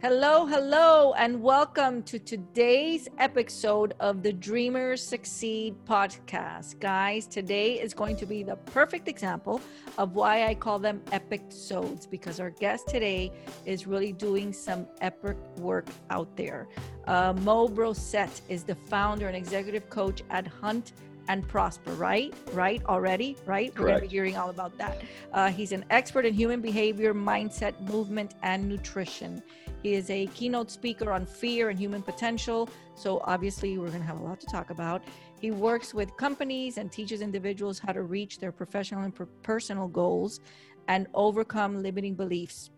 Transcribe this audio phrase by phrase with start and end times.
[0.00, 6.78] Hello, hello, and welcome to today's episode of the Dreamers Succeed podcast.
[6.78, 9.60] Guys, today is going to be the perfect example
[9.98, 13.32] of why I call them epic sodes because our guest today
[13.66, 16.68] is really doing some epic work out there.
[17.08, 20.92] Uh, Mo Brossette is the founder and executive coach at Hunt
[21.26, 22.32] and prosper, right?
[22.52, 23.74] Right already, right?
[23.74, 23.78] Correct.
[23.78, 25.02] We're going to be hearing all about that.
[25.32, 29.42] Uh, he's an expert in human behavior, mindset, movement, and nutrition.
[29.82, 32.68] He is a keynote speaker on fear and human potential.
[32.94, 35.02] So, obviously, we're going to have a lot to talk about.
[35.40, 40.40] He works with companies and teaches individuals how to reach their professional and personal goals
[40.88, 42.70] and overcome limiting beliefs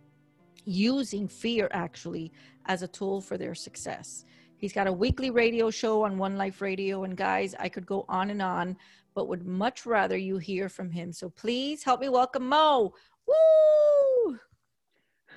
[0.64, 2.32] using fear actually
[2.66, 4.24] as a tool for their success.
[4.58, 7.04] He's got a weekly radio show on One Life Radio.
[7.04, 8.76] And guys, I could go on and on,
[9.14, 11.12] but would much rather you hear from him.
[11.12, 12.92] So please help me welcome Mo.
[13.26, 14.38] Woo!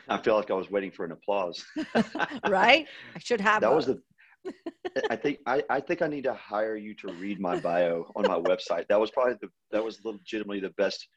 [0.09, 1.65] I feel like I was waiting for an applause.
[2.47, 2.87] right?
[3.15, 3.61] I should have.
[3.61, 4.01] that a- was the.
[5.09, 8.27] I think I, I think I need to hire you to read my bio on
[8.27, 8.87] my website.
[8.89, 11.07] That was probably the that was legitimately the best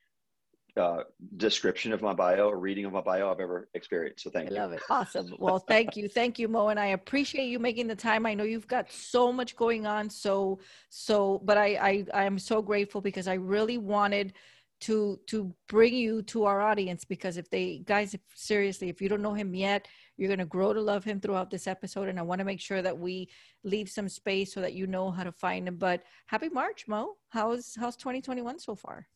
[0.77, 1.03] uh,
[1.37, 4.25] description of my bio or reading of my bio I've ever experienced.
[4.25, 4.61] So thank I you.
[4.61, 4.83] love it.
[4.91, 5.35] Awesome.
[5.39, 6.09] Well, thank you.
[6.09, 6.69] Thank you, Mo.
[6.69, 8.27] And I appreciate you making the time.
[8.27, 10.11] I know you've got so much going on.
[10.11, 10.59] So,
[10.91, 11.67] so, but I,
[12.13, 14.35] I, I'm so grateful because I really wanted
[14.81, 19.09] to, to bring you to our audience because if they, guys, if, seriously, if you
[19.09, 22.09] don't know him yet, you're going to grow to love him throughout this episode.
[22.09, 23.29] And I want to make sure that we
[23.65, 25.77] leave some space so that you know how to find him.
[25.77, 27.15] But happy March, Mo.
[27.31, 29.07] How's, how's 2021 so far?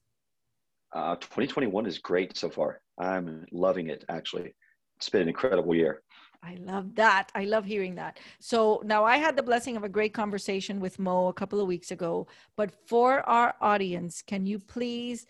[0.93, 2.81] Uh, 2021 is great so far.
[2.99, 4.05] I'm loving it.
[4.09, 4.55] Actually,
[4.97, 6.03] it's been an incredible year.
[6.43, 7.31] I love that.
[7.35, 8.19] I love hearing that.
[8.41, 11.67] So now I had the blessing of a great conversation with Mo a couple of
[11.67, 15.27] weeks ago, but for our audience, can you please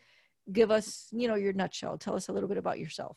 [0.53, 1.99] give us, you know, your nutshell?
[1.99, 3.17] Tell us a little bit about yourself.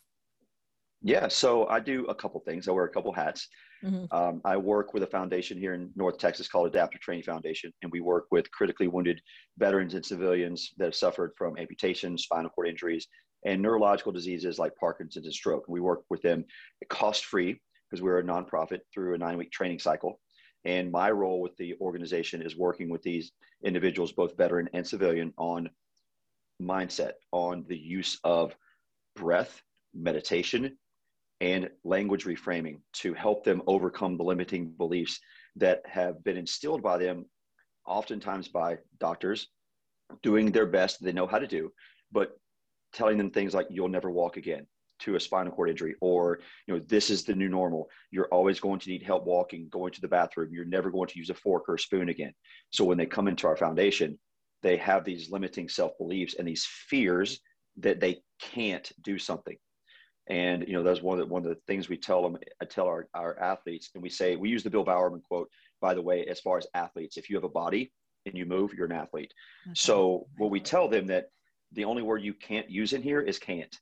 [1.01, 2.67] Yeah, so I do a couple things.
[2.67, 3.49] I wear a couple hats.
[3.83, 4.07] Mhm.
[4.13, 7.91] Um, I work with a foundation here in North Texas called Adaptive Training Foundation, and
[7.91, 9.21] we work with critically wounded
[9.57, 13.07] veterans and civilians that have suffered from amputations, spinal cord injuries,
[13.45, 15.67] and neurological diseases like Parkinson's and stroke.
[15.67, 16.45] And We work with them
[16.87, 17.59] cost free
[17.89, 20.21] because we're a nonprofit through a nine week training cycle.
[20.63, 23.33] And my role with the organization is working with these
[23.65, 25.69] individuals, both veteran and civilian, on
[26.65, 28.55] mindset, on the use of
[29.15, 29.61] breath,
[29.93, 30.77] meditation,
[31.41, 35.19] and language reframing to help them overcome the limiting beliefs
[35.55, 37.25] that have been instilled by them,
[37.85, 39.49] oftentimes by doctors
[40.21, 41.71] doing their best they know how to do,
[42.11, 42.37] but
[42.93, 44.65] telling them things like you'll never walk again
[44.99, 47.89] to a spinal cord injury or you know this is the new normal.
[48.11, 50.53] You're always going to need help walking going to the bathroom.
[50.53, 52.33] You're never going to use a fork or a spoon again.
[52.69, 54.19] So when they come into our foundation
[54.63, 57.39] they have these limiting self beliefs and these fears
[57.77, 59.57] that they can't do something.
[60.27, 62.65] And you know that's one of the one of the things we tell them I
[62.65, 65.49] tell our, our athletes and we say we use the bill bowerman quote
[65.81, 67.91] by the way as far as athletes if you have a body
[68.25, 69.33] and you move you're an athlete.
[69.65, 71.25] That's so what we tell them that
[71.73, 73.75] the only word you can't use in here is can't.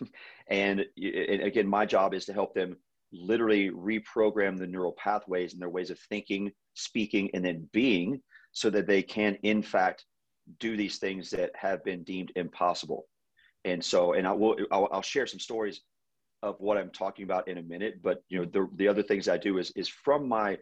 [0.48, 2.76] And, and again my job is to help them
[3.12, 8.20] literally reprogram the neural pathways and their ways of thinking speaking and then being
[8.52, 10.04] so that they can in fact
[10.60, 13.06] do these things that have been deemed impossible.
[13.64, 15.80] And so and i will i'll, I'll share some stories
[16.42, 19.28] of what i'm talking about in a minute but you know the, the other things
[19.28, 20.56] i do is is from my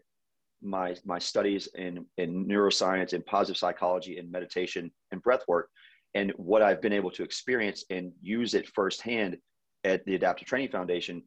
[0.62, 5.68] my my studies in in neuroscience and positive psychology and meditation and breath work
[6.14, 9.36] and what i've been able to experience and use it firsthand
[9.84, 11.22] at the adaptive training foundation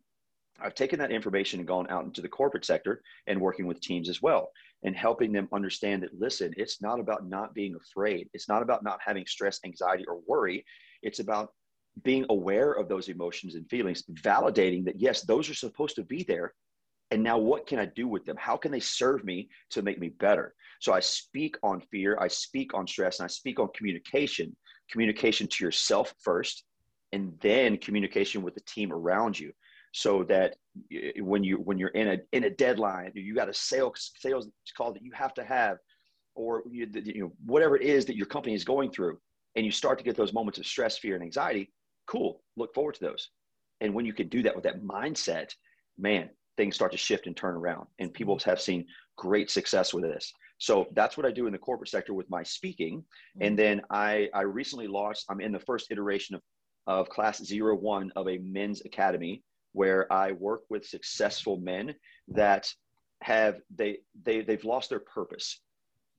[0.61, 4.09] i've taken that information and gone out into the corporate sector and working with teams
[4.09, 4.51] as well
[4.83, 8.29] and helping them understand that listen it's not about not being afraid.
[8.33, 10.65] It's not about not having stress anxiety or worry.
[11.01, 11.49] It's about
[12.03, 16.23] being aware of those emotions and feelings validating that yes those are supposed to be
[16.23, 16.53] there.
[17.09, 18.37] And now what can i do with them?
[18.37, 20.53] How can they serve me to make me better?
[20.79, 22.17] So i speak on fear.
[22.19, 23.19] I speak on stress.
[23.19, 24.55] And i speak on communication
[24.91, 26.63] communication to yourself first
[27.11, 29.51] and then communication with the team around you
[29.97, 30.55] so that
[31.19, 34.93] when you when you're in a in a deadline you got a sales sales call
[34.93, 35.77] that you have to have
[36.35, 39.17] or you, you know whatever it is that your company is going through
[39.55, 41.71] and you start to get those moments of stress fear and anxiety
[42.05, 43.29] cool look forward to those.
[43.81, 45.49] And when you can do that with that mindset
[45.97, 48.49] man things start to shift and turn around and people mm-hmm.
[48.49, 48.85] have seen
[49.17, 50.31] great success with this.
[50.59, 52.99] So that's what i do in the corporate sector with my speaking.
[52.99, 53.47] Mm-hmm.
[53.47, 56.41] And then i i recently launched i'm in the first iteration of
[56.85, 59.43] of class zero one of a men's academy
[59.77, 61.93] where i work with successful men
[62.27, 62.71] that
[63.21, 65.61] have they they they've lost their purpose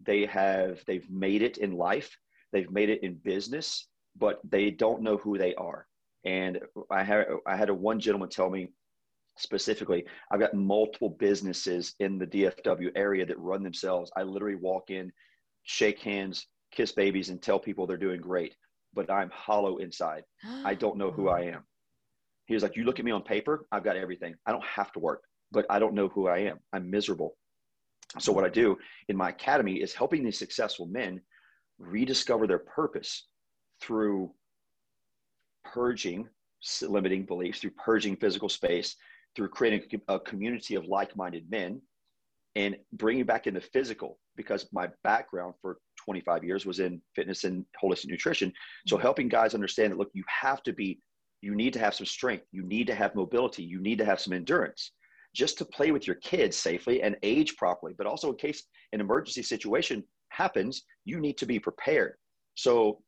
[0.05, 2.11] they have they've made it in life
[2.53, 5.87] they've made it in business but they don't know who they are
[6.25, 6.61] and
[6.91, 8.69] i had i had a one gentleman tell me
[9.39, 14.11] specifically, I've got multiple businesses in the DFW area that run themselves.
[14.17, 15.13] I literally walk in,
[15.63, 18.55] shake hands, kiss babies, and tell people they're doing great,
[18.95, 20.25] but I'm hollow inside.
[20.65, 21.65] I don't know who I am.
[22.49, 24.35] He was like, You look at me on paper, I've got everything.
[24.47, 25.23] I don't have to work,
[25.53, 26.59] but I don't know who I am.
[26.73, 27.37] I'm miserable.
[28.19, 28.77] So, what I do
[29.09, 31.21] in my academy is helping these successful men
[31.79, 33.29] rediscover their purpose
[33.81, 34.33] through
[35.65, 36.29] purging
[36.83, 38.97] limiting beliefs, through purging physical space,
[39.37, 41.81] through creating a community of like minded men
[42.57, 47.45] and bringing back in the physical because my background for 25 years was in fitness
[47.45, 48.53] and holistic nutrition.
[48.87, 49.03] So, mm-hmm.
[49.03, 50.99] helping guys understand that look, you have to be,
[51.41, 54.21] you need to have some strength, you need to have mobility, you need to have
[54.21, 54.93] some endurance
[55.35, 57.95] just to play with your kids safely and age properly.
[57.97, 62.15] But also, in case an emergency situation happens, you need to be prepared.
[62.55, 63.03] So,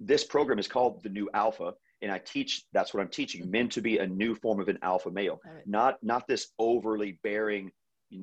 [0.00, 1.72] this program is called the New Alpha,
[2.02, 2.64] and I teach.
[2.72, 5.66] That's what I'm teaching men to be a new form of an alpha male, right.
[5.66, 7.70] not not this overly bearing,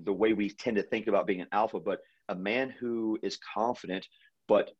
[0.03, 1.99] the way we tend to think about being an alpha, but
[2.29, 4.05] a man who is confident
[4.47, 4.71] but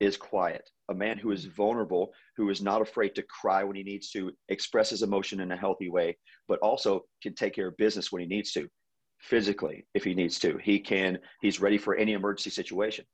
[0.00, 3.82] is quiet, a man who is vulnerable, who is not afraid to cry when he
[3.82, 6.16] needs to, express his emotion in a healthy way,
[6.48, 8.68] but also can take care of business when he needs to,
[9.20, 10.58] physically if he needs to.
[10.58, 11.18] He can.
[11.40, 13.04] He's ready for any emergency situation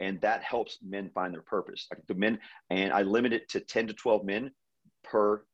[0.00, 2.38] and that helps men find their purpose like the men
[2.70, 4.50] and i limit it to 10 to 12 men
[5.04, 5.44] per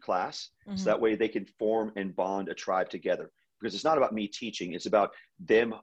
[0.00, 0.76] class mm-hmm.
[0.76, 3.30] so that way they can form and bond a tribe together
[3.60, 5.74] because it's not about me teaching it's about them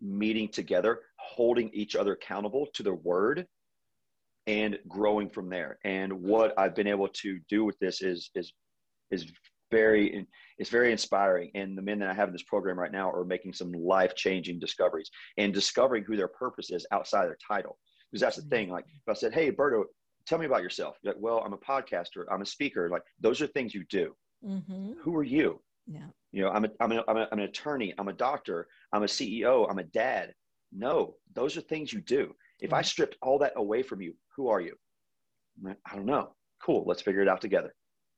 [0.00, 3.46] meeting together holding each other accountable to their word
[4.46, 5.78] and growing from there.
[5.84, 8.52] And what i've been able to do with this is is
[9.10, 9.26] is
[9.70, 10.26] very
[10.58, 11.50] it's very inspiring.
[11.54, 14.14] And the men that i have in this program right now are making some life
[14.14, 17.78] changing discoveries and discovering who their purpose is outside their title.
[18.10, 18.50] Because that's the mm-hmm.
[18.50, 19.84] thing like if i said hey Berta
[20.26, 20.96] tell me about yourself.
[21.04, 22.24] Like well i'm a podcaster.
[22.30, 22.88] I'm a speaker.
[22.90, 24.14] Like those are things you do.
[24.46, 24.92] Mm-hmm.
[25.02, 25.60] who are you?
[25.86, 26.08] Yeah.
[26.32, 27.94] You know I'm, a, I'm, a, I'm, a, I'm an attorney.
[27.98, 28.68] I'm a doctor.
[28.92, 30.34] I'm a ceo i'm a dad.
[30.72, 32.34] No those are things you do.
[32.60, 34.74] If i stripped all that away from you who are you
[35.62, 37.72] like, i don't know cool let's figure it out together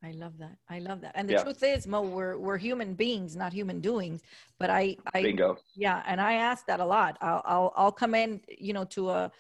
[0.05, 0.57] I love that.
[0.69, 1.13] I love that.
[1.15, 1.43] And the yeah.
[1.43, 4.23] truth is, Mo, we're we're human beings, not human doings.
[4.59, 5.57] But I, I bingo.
[5.75, 7.17] Yeah, and I ask that a lot.
[7.21, 9.33] I'll I'll, I'll come in, you know, to a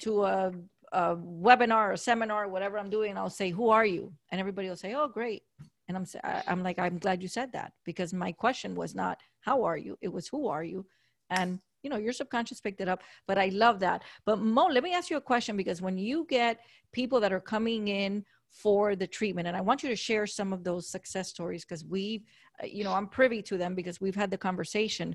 [0.00, 0.52] to a,
[0.92, 4.68] a webinar or seminar, whatever I'm doing, and I'll say, "Who are you?" And everybody
[4.68, 5.42] will say, "Oh, great."
[5.88, 6.06] And I'm
[6.46, 9.98] I'm like, I'm glad you said that because my question was not how are you,
[10.00, 10.86] it was who are you,
[11.30, 14.02] and you know your subconscious picked it up but i love that.
[14.24, 16.60] But mo let me ask you a question because when you get
[16.92, 20.52] people that are coming in for the treatment and i want you to share some
[20.52, 22.24] of those success stories because we
[22.62, 25.14] uh, you know i'm privy to them because we've had the conversation.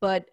[0.00, 0.30] But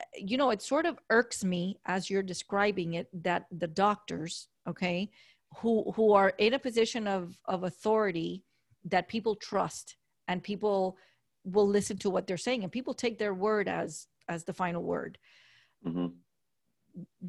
[0.00, 4.48] uh, you know it sort of irks me as you're describing it that the doctors
[4.68, 5.10] okay
[5.56, 8.44] who who are in a position of of authority
[8.84, 9.96] that people trust
[10.28, 10.96] and people
[11.44, 14.82] will listen to what they're saying and people take their word as as the final
[14.82, 15.18] word
[15.86, 16.06] mm-hmm.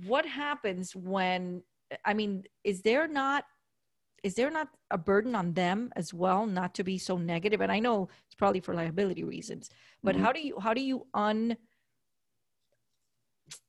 [0.06, 1.62] what happens when
[2.06, 3.46] i mean is there not
[4.24, 7.72] is there not a burden on them as well not to be so negative and
[7.72, 9.70] i know it's probably for liability reasons
[10.04, 10.24] but mm-hmm.
[10.26, 11.56] how do you how do you un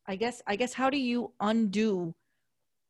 [0.07, 2.15] i guess i guess how do you undo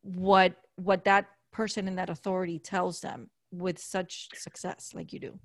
[0.02, 5.38] what what that person in that authority tells them with such success like you do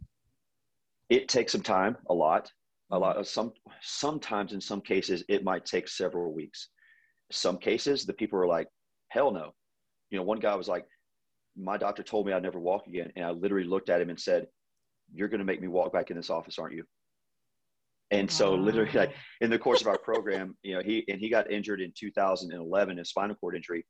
[1.10, 2.52] it takes some time a lot
[2.96, 3.52] a lot of some
[3.82, 6.70] sometimes in some cases it might take several weeks
[7.32, 8.68] some cases the people are like
[9.10, 9.52] hell no
[10.10, 10.86] you know one guy was like
[11.58, 13.12] my doctor told me I'd never walk again.
[13.16, 14.48] And I literally looked at him and said,
[15.14, 16.84] You're going to make me walk back in this office, aren't you?
[18.12, 21.30] And so, literally, like in the course of our program, you know, he and he
[21.30, 23.86] got injured in 2011, a spinal cord injury,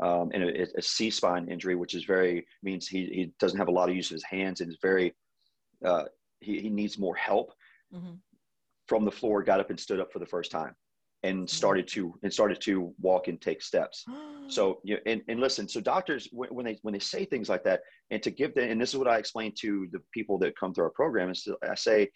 [0.00, 3.68] um, and a, a C spine injury, which is very means he he doesn't have
[3.68, 5.14] a lot of use of his hands and is very
[5.84, 6.04] uh,
[6.40, 7.52] he he needs more help.
[7.92, 8.14] Mm-hmm.
[8.88, 10.74] From the floor, got up and stood up for the first time
[11.22, 11.46] and mm-hmm.
[11.46, 14.04] started to and started to walk and take steps.
[14.48, 17.48] So you know, and, and listen so doctors when, when, they when they say things
[17.48, 17.80] like that
[18.12, 20.72] and to give them and this is what i explain to the people that come
[20.72, 22.08] through our program is to, i say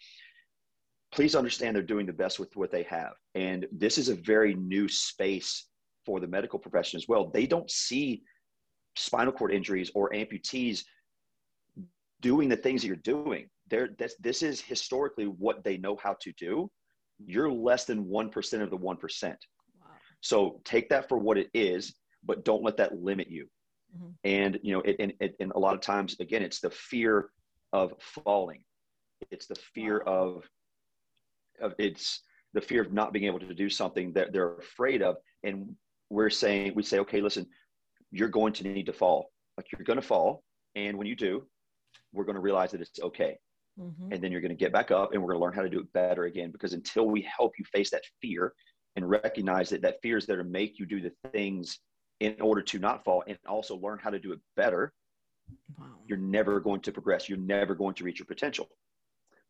[1.11, 3.13] please understand they're doing the best with what they have.
[3.35, 5.67] And this is a very new space
[6.05, 7.29] for the medical profession as well.
[7.29, 8.23] They don't see
[8.95, 10.83] spinal cord injuries or amputees
[12.21, 16.15] doing the things that you're doing They're, this, this is historically what they know how
[16.21, 16.69] to do
[17.25, 19.23] you're less than 1% of the 1%.
[19.23, 19.35] Wow.
[20.21, 23.47] So take that for what it is, but don't let that limit you.
[23.95, 24.09] Mm-hmm.
[24.23, 27.29] And, you know, it, and, it, and a lot of times, again, it's the fear
[27.73, 28.63] of falling.
[29.29, 30.13] It's the fear wow.
[30.13, 30.49] of,
[31.61, 32.21] of, it's
[32.53, 35.17] the fear of not being able to do something that they're afraid of.
[35.43, 35.75] And
[36.09, 37.47] we're saying, we say, okay, listen,
[38.11, 39.31] you're going to need to fall.
[39.57, 40.43] Like you're going to fall.
[40.75, 41.43] And when you do,
[42.13, 43.37] we're going to realize that it's okay.
[43.79, 44.11] Mm-hmm.
[44.11, 45.69] and then you're going to get back up and we're going to learn how to
[45.69, 48.53] do it better again because until we help you face that fear
[48.95, 51.79] and recognize that that fear is there to make you do the things
[52.19, 54.93] in order to not fall and also learn how to do it better
[55.77, 55.85] wow.
[56.07, 58.69] you're never going to progress you're never going to reach your potential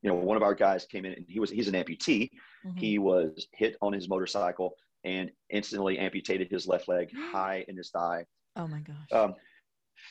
[0.01, 2.30] you know one of our guys came in and he was he's an amputee
[2.66, 2.78] mm-hmm.
[2.78, 4.74] he was hit on his motorcycle
[5.04, 8.25] and instantly amputated his left leg high in his thigh
[8.56, 9.36] oh my gosh um,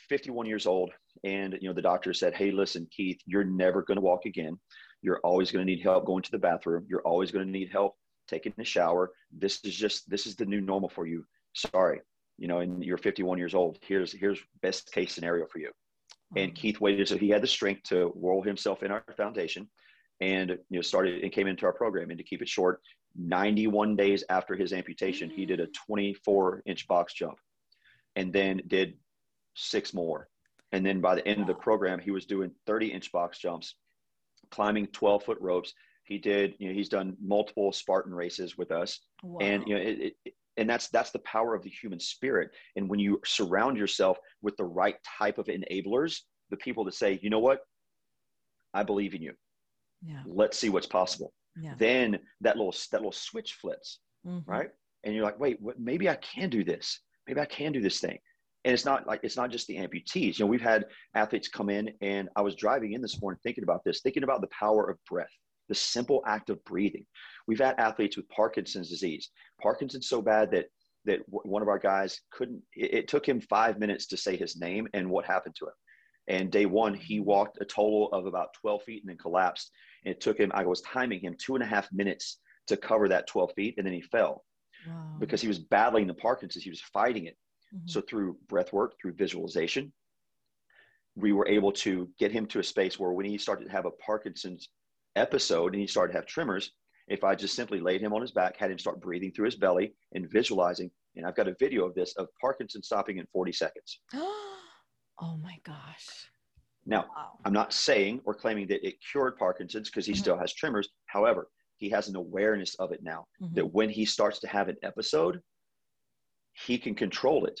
[0.09, 0.91] 51 years old
[1.23, 4.59] and you know the doctor said hey listen keith you're never going to walk again.
[5.03, 6.85] You're always going to need help going to the bathroom.
[6.87, 7.95] You're always going to need help
[8.27, 9.11] taking a shower.
[9.31, 11.25] This is just this is the new normal for you.
[11.53, 12.01] Sorry
[12.41, 13.77] you know and you're 51 years old.
[13.87, 15.71] Here's here's best case scenario for you.
[16.35, 16.55] And hmm.
[16.55, 19.69] keith waited so he had the strength to roll himself in our foundation
[20.19, 22.09] and you know started and came into our program.
[22.09, 22.81] And to keep it short
[23.15, 25.71] 91 days after his amputation he did a hmm.
[25.87, 27.37] 24 inch box jump
[28.15, 28.95] and then did
[29.53, 30.27] six more.
[30.71, 33.75] And then by the end of the program, he was doing 30 inch box jumps,
[34.51, 35.73] climbing 12 foot ropes.
[36.05, 38.99] He did, you know, he's done multiple Spartan races with us.
[39.23, 39.39] Wow.
[39.39, 42.51] And, you know, it, it, and that's, that's the power of the human spirit.
[42.75, 47.19] And when you surround yourself with the right type of enablers, the people that say,
[47.21, 47.61] you know what,
[48.73, 49.33] I believe in you.
[50.05, 50.23] Yeah.
[50.25, 51.33] Let's see what's possible.
[51.59, 51.73] Yeah.
[51.77, 54.49] Then that little, that little switch flips, mm-hmm.
[54.49, 54.69] right?
[55.03, 56.99] And you're like, wait, what, maybe I can do this.
[57.27, 58.17] Maybe I can do this thing
[58.63, 60.37] and it's not like it's not just the amputees.
[60.37, 63.63] You know we've had athletes come in and i was driving in this morning thinking
[63.63, 65.31] about this thinking about the power of breath
[65.71, 67.05] the simple act of breathing.
[67.47, 69.29] We've had athletes with parkinson's disease.
[69.61, 70.65] Parkinson's so bad that
[71.05, 74.59] that one of our guys couldn't it, it took him five minutes to say his
[74.59, 75.73] name and what happened to him.
[76.27, 79.71] And day one he walked a total of about 12 feet and then collapsed.
[80.03, 83.07] And it took him i was timing him two and a half minutes to cover
[83.07, 84.43] that 12 feet and then he fell.
[84.87, 85.15] Wow.
[85.19, 87.37] because he was battling the parkinson's he was fighting it
[87.75, 87.87] Mm-hmm.
[87.87, 89.91] So through breath work, through visualization,
[91.15, 93.85] we were able to get him to a space where when he started to have
[93.85, 94.69] a Parkinson's
[95.15, 96.71] episode and he started to have tremors,
[97.07, 99.55] if I just simply laid him on his back, had him start breathing through his
[99.55, 103.51] belly and visualizing, and I've got a video of this of Parkinson stopping in 40
[103.51, 103.99] seconds.
[104.13, 106.29] oh my gosh.
[106.85, 107.37] Now, wow.
[107.45, 110.19] I'm not saying or claiming that it cured Parkinson's because he mm-hmm.
[110.19, 110.89] still has tremors.
[111.05, 113.53] However, he has an awareness of it now mm-hmm.
[113.55, 115.41] that when he starts to have an episode,
[116.53, 117.59] he can control it.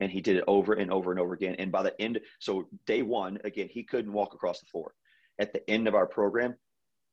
[0.00, 1.56] And he did it over and over and over again.
[1.58, 4.94] And by the end so day one again he couldn't walk across the floor.
[5.38, 6.54] At the end of our program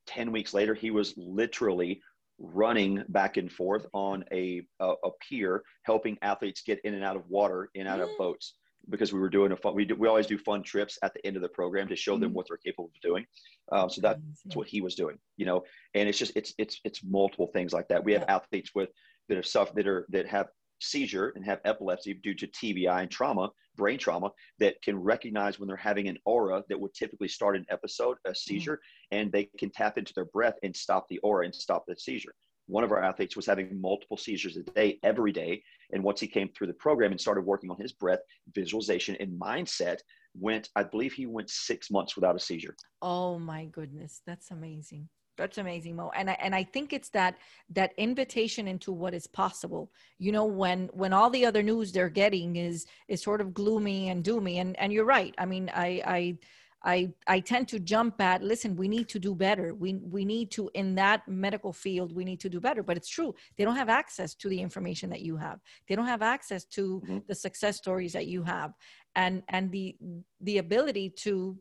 [0.07, 2.01] 10 weeks later he was literally
[2.39, 7.15] running back and forth on a, a, a pier helping athletes get in and out
[7.15, 8.17] of water in and out of mm.
[8.17, 8.53] boats
[8.89, 11.25] because we were doing a fun we, do, we always do fun trips at the
[11.25, 12.33] end of the program to show them mm.
[12.33, 13.25] what they're capable of doing.
[13.71, 14.21] Um, so that's
[14.53, 15.63] what he was doing you know?
[15.93, 18.03] And it's just it's it's it's multiple things like that.
[18.03, 18.35] We have yeah.
[18.35, 18.89] athletes with
[19.29, 20.47] that have suffered that are that have
[20.79, 25.67] seizure and have epilepsy due to TBI and trauma, brain trauma, that can recognize when
[25.67, 29.19] they're having an aura that would typically start an episode, a seizure, mm-hmm.
[29.19, 32.33] and they can tap into their breath and stop the aura and stop the seizure.
[32.67, 35.63] One of our athletes was having multiple seizures a day, every day.
[35.93, 38.19] And once he came through the program and started working on his breath,
[38.53, 39.99] visualization, and mindset,
[40.35, 42.75] went, I believe he went six months without a seizure.
[43.01, 44.21] Oh my goodness.
[44.27, 45.07] That's amazing.
[45.37, 46.11] That's amazing, Mo.
[46.15, 47.37] And I and I think it's that
[47.69, 49.91] that invitation into what is possible.
[50.17, 54.09] You know, when when all the other news they're getting is is sort of gloomy
[54.09, 54.57] and doomy.
[54.57, 55.35] And and you're right.
[55.37, 56.37] I mean, I I
[56.83, 59.75] I I tend to jump at listen, we need to do better.
[59.75, 62.81] We we need to in that medical field, we need to do better.
[62.81, 63.35] But it's true.
[63.57, 65.59] They don't have access to the information that you have.
[65.87, 67.19] They don't have access to mm-hmm.
[67.27, 68.73] the success stories that you have.
[69.15, 69.95] And and the
[70.41, 71.57] the ability to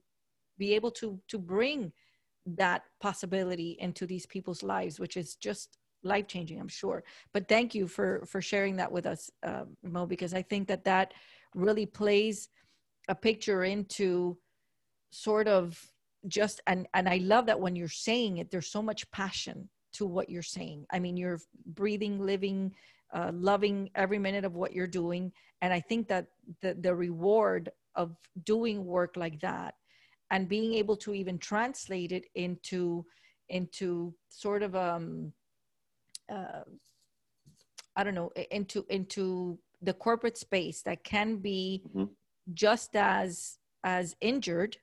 [0.58, 1.92] be able to to bring
[2.46, 7.02] that possibility into these people's lives, which is just life changing, I'm sure.
[7.32, 10.84] But thank you for for sharing that with us, uh, Mo, because I think that
[10.84, 11.12] that
[11.54, 12.48] really plays
[13.08, 14.38] a picture into
[15.10, 15.80] sort of
[16.28, 20.06] just and and I love that when you're saying it, there's so much passion to
[20.06, 20.86] what you're saying.
[20.90, 22.74] I mean, you're breathing, living,
[23.12, 26.26] uh, loving every minute of what you're doing, and I think that
[26.62, 29.74] the the reward of doing work like that
[30.30, 33.04] and being able to even translate it into
[33.48, 35.32] into sort of um
[36.30, 36.62] uh,
[37.94, 42.04] i don't know into into the corporate space that can be mm-hmm.
[42.54, 44.76] just as as injured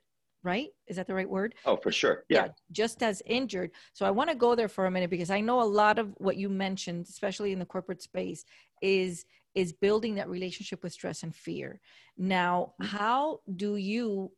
[0.44, 0.68] right?
[0.86, 1.54] Is that the right word?
[1.64, 2.24] Oh for sure.
[2.28, 3.70] Yeah, yeah just as injured.
[3.94, 6.12] So i want to go there for a minute because i know a lot of
[6.18, 8.44] what you mentioned especially in the corporate space
[8.82, 9.24] is
[9.54, 11.80] is building that relationship with stress and fear.
[12.18, 12.96] Now mm-hmm.
[12.96, 14.30] how do you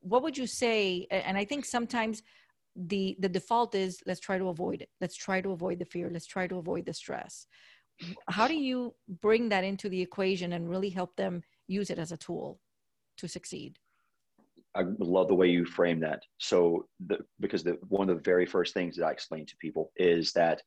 [0.00, 2.22] what would you say and i think sometimes
[2.74, 6.08] the the default is let's try to avoid it let's try to avoid the fear
[6.10, 7.46] let's try to avoid the stress
[8.28, 12.12] how do you bring that into the equation and really help them use it as
[12.12, 12.58] a tool
[13.16, 13.78] to succeed
[14.74, 16.22] I love the way you frame that.
[16.38, 19.92] So, the, because the one of the very first things that I explain to people
[19.96, 20.62] is that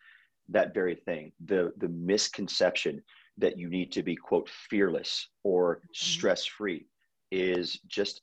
[0.50, 3.02] that very thing, the the misconception
[3.38, 5.88] that you need to be quote fearless or mm-hmm.
[5.92, 6.86] stress free,
[7.32, 8.22] is just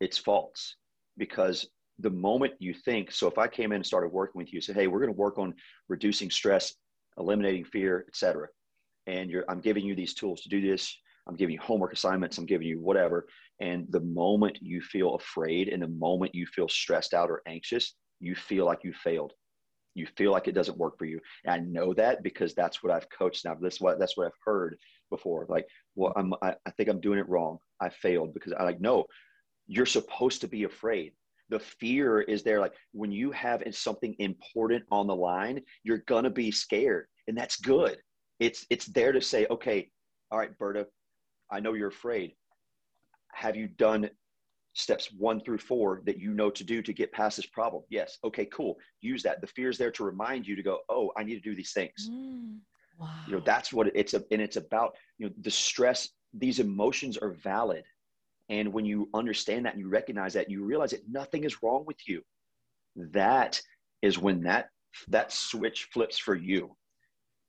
[0.00, 0.76] it's false.
[1.18, 1.66] Because
[1.98, 4.74] the moment you think, so if I came in and started working with you, say,
[4.74, 5.54] hey, we're going to work on
[5.88, 6.74] reducing stress,
[7.18, 8.48] eliminating fear, etc.,
[9.06, 10.94] and you're I'm giving you these tools to do this.
[11.28, 12.38] I'm giving you homework assignments.
[12.38, 13.26] I'm giving you whatever
[13.60, 17.94] and the moment you feel afraid and the moment you feel stressed out or anxious,
[18.20, 19.32] you feel like you failed.
[19.94, 21.20] You feel like it doesn't work for you.
[21.44, 23.56] And I know that because that's what I've coached now.
[23.58, 24.76] That's what that's what I've heard
[25.10, 25.46] before.
[25.48, 27.58] Like, well, I'm I, I think I'm doing it wrong.
[27.80, 29.06] I failed because I like no,
[29.66, 31.12] you're supposed to be afraid.
[31.48, 32.60] The fear is there.
[32.60, 37.06] Like when you have something important on the line, you're gonna be scared.
[37.28, 37.98] And that's good.
[38.40, 39.90] It's it's there to say, okay,
[40.30, 40.86] all right, Berta,
[41.50, 42.34] I know you're afraid
[43.36, 44.08] have you done
[44.72, 47.82] steps one through four that you know to do to get past this problem?
[47.90, 48.18] Yes.
[48.24, 48.76] Okay, cool.
[49.02, 49.42] Use that.
[49.42, 51.72] The fear is there to remind you to go, oh, I need to do these
[51.72, 52.08] things.
[52.10, 52.58] Mm,
[52.98, 53.08] wow.
[53.26, 57.18] You know, that's what it's a, and it's about, you know, the stress, these emotions
[57.18, 57.84] are valid.
[58.48, 61.84] And when you understand that and you recognize that, you realize that nothing is wrong
[61.84, 62.22] with you.
[62.94, 63.60] That
[64.02, 64.68] is when that
[65.08, 66.74] that switch flips for you.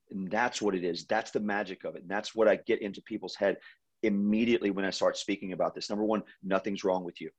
[0.10, 1.06] And that's what it is.
[1.06, 2.02] That's the magic of it.
[2.02, 3.58] And that's what I get into people's head
[4.04, 5.90] immediately when I start speaking about this.
[5.90, 7.30] Number one, nothing's wrong with you.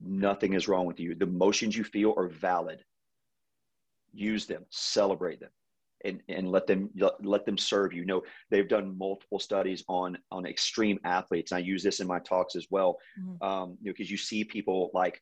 [0.00, 1.14] Nothing is wrong with you.
[1.14, 2.84] The emotions you feel are valid.
[4.12, 5.50] Use them, celebrate them,
[6.04, 6.90] and, and let them
[7.22, 8.00] let them serve you.
[8.00, 11.52] you know they've done multiple studies on on extreme athletes.
[11.52, 12.98] I use this in my talks as well.
[13.20, 13.42] Mm-hmm.
[13.46, 15.20] Um, you know, because you see people like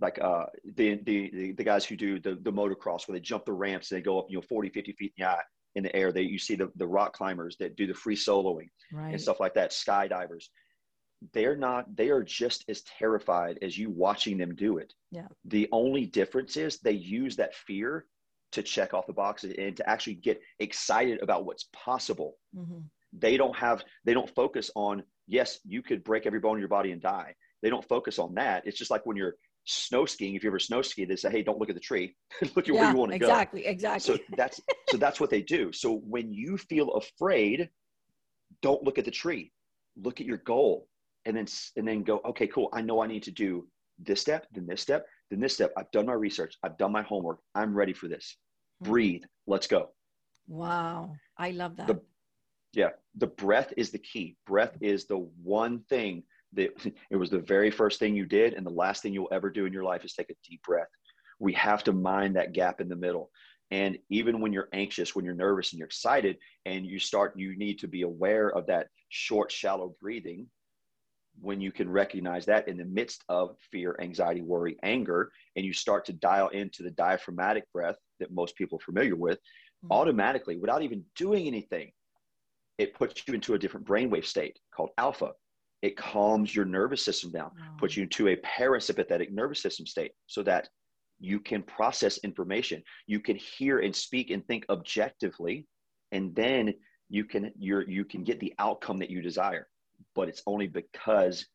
[0.00, 3.52] like uh, the, the the guys who do the the motocross where they jump the
[3.52, 5.36] ramps and they go up you know 40 50 feet in the,
[5.76, 6.12] in the air.
[6.12, 9.12] They you see the, the rock climbers that do the free soloing right.
[9.12, 10.46] and stuff like that, skydivers.
[11.32, 14.92] They're not, they are just as terrified as you watching them do it.
[15.12, 15.28] Yeah.
[15.44, 18.06] The only difference is they use that fear
[18.52, 22.36] to check off the boxes and to actually get excited about what's possible.
[22.56, 22.80] Mm-hmm.
[23.18, 26.68] They don't have, they don't focus on, yes, you could break every bone in your
[26.68, 27.34] body and die.
[27.62, 28.66] They don't focus on that.
[28.66, 29.34] It's just like when you're
[29.64, 32.14] snow skiing, if you ever snow ski, they say, "Hey, don't look at the tree.
[32.56, 34.26] look at yeah, where you want to exactly, go." Exactly, exactly.
[34.28, 35.72] So that's so that's what they do.
[35.72, 37.68] So when you feel afraid,
[38.60, 39.52] don't look at the tree.
[39.96, 40.88] Look at your goal,
[41.24, 42.20] and then and then go.
[42.24, 42.68] Okay, cool.
[42.72, 43.66] I know I need to do
[43.98, 45.72] this step, then this step, then this step.
[45.76, 46.56] I've done my research.
[46.62, 47.38] I've done my homework.
[47.54, 48.36] I'm ready for this.
[48.82, 49.24] Breathe.
[49.46, 49.90] Let's go.
[50.48, 51.86] Wow, I love that.
[51.86, 52.00] The,
[52.72, 54.36] yeah, the breath is the key.
[54.46, 56.70] Breath is the one thing that
[57.10, 59.66] it was the very first thing you did and the last thing you'll ever do
[59.66, 60.88] in your life is take a deep breath
[61.38, 63.30] we have to mind that gap in the middle
[63.70, 67.56] and even when you're anxious when you're nervous and you're excited and you start you
[67.56, 70.46] need to be aware of that short shallow breathing
[71.40, 75.72] when you can recognize that in the midst of fear anxiety worry anger and you
[75.72, 79.92] start to dial into the diaphragmatic breath that most people are familiar with mm-hmm.
[79.92, 81.90] automatically without even doing anything
[82.78, 85.32] it puts you into a different brainwave state called alpha
[85.82, 90.42] it calms your nervous system down, puts you into a parasympathetic nervous system state so
[90.44, 90.68] that
[91.18, 92.82] you can process information.
[93.06, 95.66] You can hear and speak and think objectively,
[96.12, 96.74] and then
[97.08, 99.66] you can you're you can get the outcome that you desire.
[100.14, 101.46] But it's only because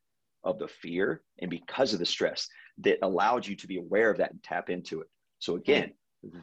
[0.44, 2.48] of the fear and because of the stress
[2.80, 5.08] that allowed you to be aware of that and tap into it.
[5.40, 5.94] So again,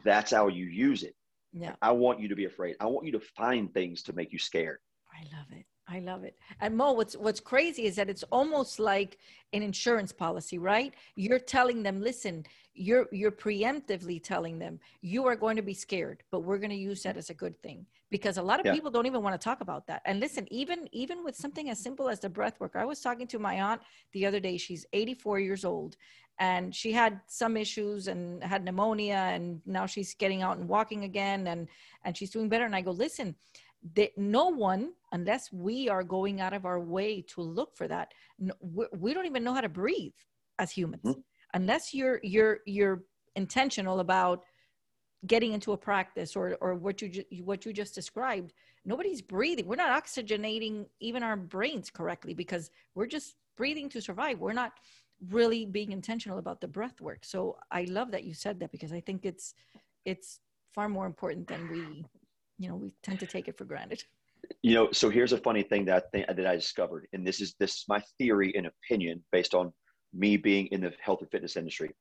[0.03, 1.15] that's how you use it.
[1.53, 1.75] Yeah.
[1.81, 2.75] I want you to be afraid.
[2.79, 4.79] I want you to find things to make you scared.
[5.13, 5.65] I love it.
[5.87, 6.35] I love it.
[6.61, 9.19] And Mo, what's what's crazy is that it's almost like
[9.53, 10.93] an insurance policy, right?
[11.15, 12.43] You're telling them, listen,
[12.73, 16.75] you're you're preemptively telling them you are going to be scared, but we're going to
[16.75, 18.73] use that as a good thing because a lot of yeah.
[18.73, 20.01] people don't even want to talk about that.
[20.05, 23.27] And listen, even even with something as simple as the breath work, I was talking
[23.27, 24.57] to my aunt the other day.
[24.57, 25.97] She's 84 years old,
[26.39, 31.03] and she had some issues and had pneumonia, and now she's getting out and walking
[31.03, 31.67] again, and
[32.03, 32.65] and she's doing better.
[32.65, 33.35] And I go, listen
[33.93, 38.11] that no one unless we are going out of our way to look for that
[38.39, 38.53] no,
[38.97, 40.13] we don't even know how to breathe
[40.57, 41.03] as humans.
[41.03, 41.19] Mm-hmm.
[41.53, 43.03] unless you're you're you're
[43.35, 44.43] intentional about
[45.27, 48.53] getting into a practice or or what you ju- what you just described
[48.85, 49.65] nobody's breathing.
[49.65, 54.39] We're not oxygenating even our brains correctly because we're just breathing to survive.
[54.39, 54.73] We're not
[55.29, 57.23] really being intentional about the breath work.
[57.23, 59.53] So i love that you said that because i think it's
[60.05, 60.39] it's
[60.73, 62.05] far more important than we
[62.57, 64.03] you know we tend to take it for granted.
[64.61, 67.55] You know so here's a funny thing that I that i discovered and this is
[67.59, 69.73] this is my theory and opinion based on
[70.13, 71.91] me being in the health and fitness industry.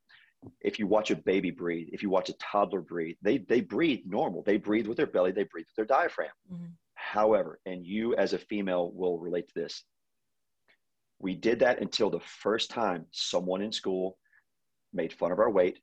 [0.61, 4.01] If you watch a baby breathe if you watch a toddler breathe they they breathe
[4.07, 4.43] normal.
[4.43, 5.33] They breathe with their belly.
[5.33, 6.31] They breathe with their diaphragm.
[6.53, 6.67] Mm-hmm.
[6.95, 9.85] however and you as a female will relate to this
[11.19, 14.19] We did that until the first time someone in school
[14.93, 15.79] made fun of our weight,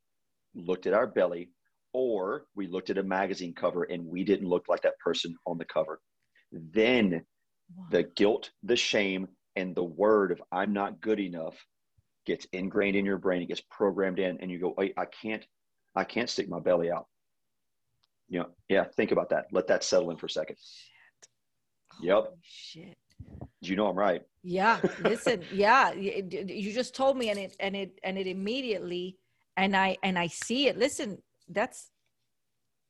[0.55, 1.49] looked at our belly,
[1.93, 5.57] or we looked at a magazine cover and we didn't look like that person on
[5.57, 5.99] the cover.
[6.51, 7.23] Then
[7.75, 7.85] wow.
[7.91, 11.55] the guilt, the shame, and the word of I'm not good enough
[12.25, 13.41] gets ingrained in your brain.
[13.41, 15.45] It gets programmed in, and you go, I can't,
[15.95, 17.07] I can't stick my belly out.
[18.29, 19.47] You know, yeah, think about that.
[19.51, 20.55] Let that settle in for a second.
[20.57, 22.05] Shit.
[22.05, 22.15] Yep.
[22.15, 22.97] Holy shit.
[23.59, 24.21] You know I'm right.
[24.43, 24.79] Yeah.
[25.01, 25.43] Listen.
[25.51, 25.91] yeah.
[25.93, 29.17] You just told me, and it and it and it immediately,
[29.57, 30.77] and I and I see it.
[30.77, 31.91] Listen, that's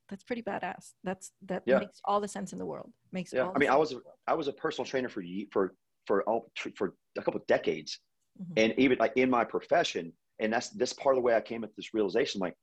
[0.09, 0.91] that's pretty badass.
[1.03, 1.79] That's that yeah.
[1.79, 2.91] makes all the sense in the world.
[3.11, 3.49] Makes yeah.
[3.55, 3.95] I mean, I was
[4.27, 5.73] I was a personal trainer for for
[6.05, 7.99] for all for a couple of decades,
[8.41, 8.53] mm-hmm.
[8.57, 11.63] and even like in my profession, and that's this part of the way I came
[11.63, 12.41] at this realization.
[12.41, 12.55] Like,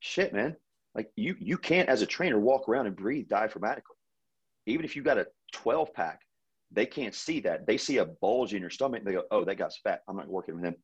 [0.00, 0.56] shit, man.
[0.94, 3.98] Like you you can't as a trainer walk around and breathe diaphragmatically.
[4.66, 6.20] Even if you got a 12 pack,
[6.70, 7.66] they can't see that.
[7.66, 9.00] They see a bulge in your stomach.
[9.00, 10.00] And they go, "Oh, that guy's fat.
[10.08, 10.76] I'm not working with him."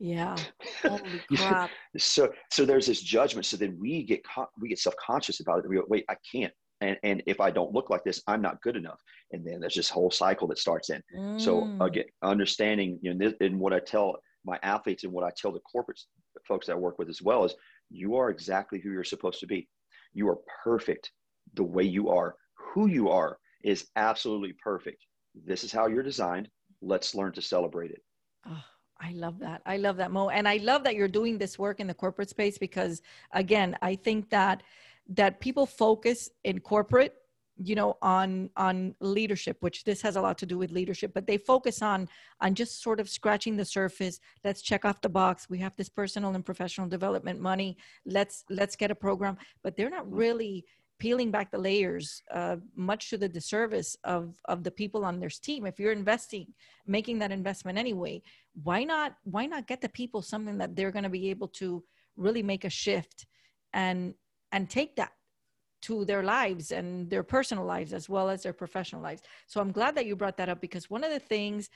[0.00, 0.36] Yeah.
[0.82, 1.70] Holy crap.
[1.96, 3.46] so so there's this judgment.
[3.46, 4.22] So then we get
[4.60, 5.68] we get self conscious about it.
[5.68, 6.52] We go, wait, I can't.
[6.80, 9.00] And and if I don't look like this, I'm not good enough.
[9.32, 11.02] And then there's this whole cycle that starts in.
[11.16, 11.40] Mm.
[11.40, 15.30] So again, understanding, you know, this, and what I tell my athletes and what I
[15.36, 16.00] tell the corporate
[16.46, 17.54] folks that I work with as well is,
[17.90, 19.68] you are exactly who you're supposed to be.
[20.12, 21.10] You are perfect
[21.54, 22.34] the way you are.
[22.74, 24.98] Who you are is absolutely perfect.
[25.46, 26.48] This is how you're designed.
[26.82, 28.02] Let's learn to celebrate it.
[28.46, 28.62] Oh
[29.04, 29.60] I love that.
[29.66, 30.30] I love that, Mo.
[30.30, 33.96] And I love that you're doing this work in the corporate space because again, I
[33.96, 34.62] think that
[35.10, 37.14] that people focus in corporate
[37.62, 41.24] you know on on leadership which this has a lot to do with leadership but
[41.24, 42.08] they focus on
[42.40, 45.88] on just sort of scratching the surface let's check off the box we have this
[45.88, 50.64] personal and professional development money let's let's get a program but they're not really
[50.98, 55.28] peeling back the layers, uh, much to the disservice of of the people on their
[55.28, 55.66] team.
[55.66, 56.46] If you're investing,
[56.86, 58.22] making that investment anyway,
[58.62, 61.82] why not why not get the people something that they're going to be able to
[62.16, 63.26] really make a shift
[63.72, 64.14] and
[64.52, 65.12] and take that
[65.82, 69.22] to their lives and their personal lives as well as their professional lives.
[69.46, 71.68] So I'm glad that you brought that up because one of the things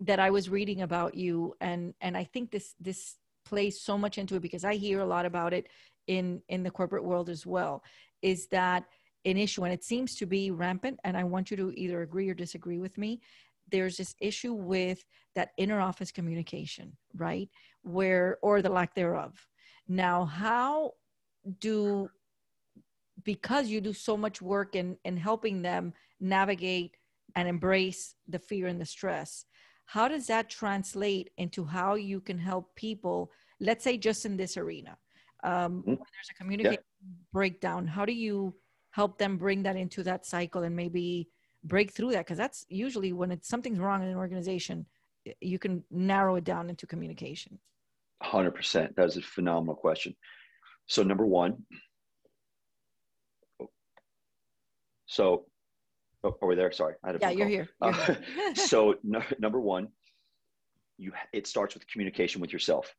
[0.00, 4.18] that I was reading about you and and I think this this plays so much
[4.18, 5.68] into it because I hear a lot about it
[6.06, 7.82] in in the corporate world as well
[8.22, 8.84] is that
[9.24, 12.28] an issue and it seems to be rampant and i want you to either agree
[12.28, 13.20] or disagree with me.
[13.72, 15.02] There's this issue with
[15.34, 17.48] that inner office communication right?
[17.82, 19.32] Where or the lack thereof.
[19.88, 20.92] Now how
[21.60, 22.08] do
[23.22, 26.96] because you do so much work in in helping them navigate
[27.36, 29.44] and embrace the fear and the stress
[29.86, 34.56] how does that translate into how you can help people let's say just in this
[34.56, 34.96] arena
[35.44, 35.90] um, mm-hmm.
[35.90, 37.12] there's a communication yeah.
[37.32, 38.54] breakdown how do you
[38.90, 41.28] help them bring that into that cycle and maybe
[41.64, 42.24] break through that?
[42.24, 44.86] Because that's usually when it's something's wrong in an organization
[45.40, 47.58] you can narrow it down into communication.
[48.22, 50.14] 100% that is a phenomenal question.
[50.86, 51.64] So number one
[55.06, 55.46] so
[56.24, 56.72] oh, are we there?
[56.72, 58.54] Sorry I had a yeah you're here, you're uh, here.
[58.54, 59.88] so no, number one
[60.98, 62.94] you it starts with communication with yourself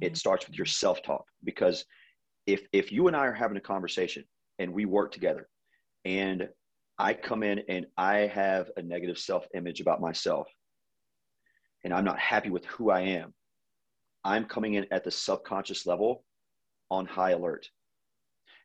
[0.00, 0.14] it mm-hmm.
[0.14, 1.84] starts with your self-talk because
[2.46, 4.24] if if you and I are having a conversation
[4.58, 5.48] and we work together
[6.04, 6.48] and
[6.98, 10.48] I come in and I have a negative self-image about myself
[11.84, 13.34] and I'm not happy with who I am,
[14.24, 16.24] I'm coming in at the subconscious level
[16.90, 17.68] on high alert.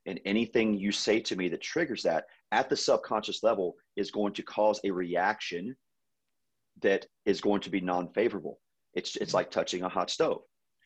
[0.06, 4.34] And anything you say to me that triggers that at the subconscious level is going
[4.34, 5.76] to cause a reaction
[6.82, 8.60] that is going to be non-favorable.
[8.94, 10.42] It's, it's like touching a hot stove.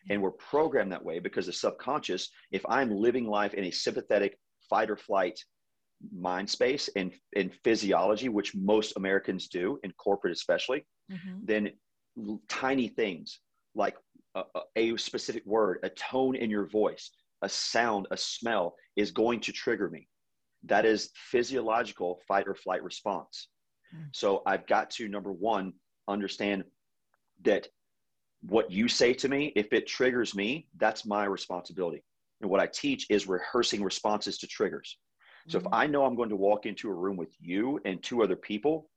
[0.09, 4.37] And we're programmed that way because the subconscious, if I'm living life in a sympathetic
[4.69, 5.39] fight or flight
[6.15, 11.39] mind space and, and physiology, which most Americans do, in corporate especially, mm-hmm.
[11.43, 11.71] then
[12.47, 13.39] tiny things
[13.75, 13.95] like
[14.35, 14.43] a,
[14.75, 17.11] a specific word, a tone in your voice,
[17.43, 20.07] a sound, a smell is going to trigger me.
[20.63, 23.49] That is physiological fight or flight response.
[23.95, 24.07] Mm.
[24.13, 25.73] So I've got to, number one,
[26.07, 26.63] understand
[27.43, 27.67] that
[28.47, 32.04] what you say to me, if it triggers me, that's my responsibility.
[32.41, 34.97] And what I teach is rehearsing responses to triggers.
[35.47, 35.67] So mm-hmm.
[35.67, 38.36] if I know I'm going to walk into a room with you and two other
[38.36, 38.89] people,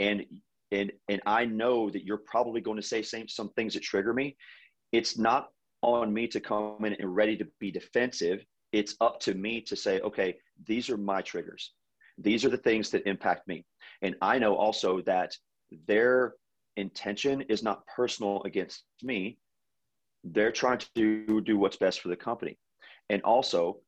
[0.00, 0.24] and
[0.70, 4.12] and and I know that you're probably going to say same, some things that trigger
[4.12, 4.36] me,
[4.92, 5.48] it's not
[5.82, 8.44] on me to come in and ready to be defensive.
[8.72, 11.72] It's up to me to say, okay, these are my triggers.
[12.18, 13.64] These are the things that impact me.
[14.02, 15.34] And I know also that
[15.86, 16.34] their
[16.78, 19.38] intention is not personal against me.
[20.24, 22.58] They're trying to do what's best for the company.
[23.10, 23.78] And also,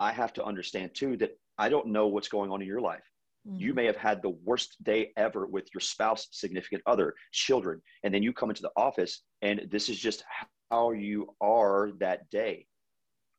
[0.00, 3.02] I have to understand too that I don't know what's going on in your life.
[3.48, 3.60] Mm-hmm.
[3.60, 8.12] You may have had the worst day ever with your spouse, significant other, children, and
[8.12, 10.24] then you come into the office and this is just
[10.70, 12.66] how you are that day.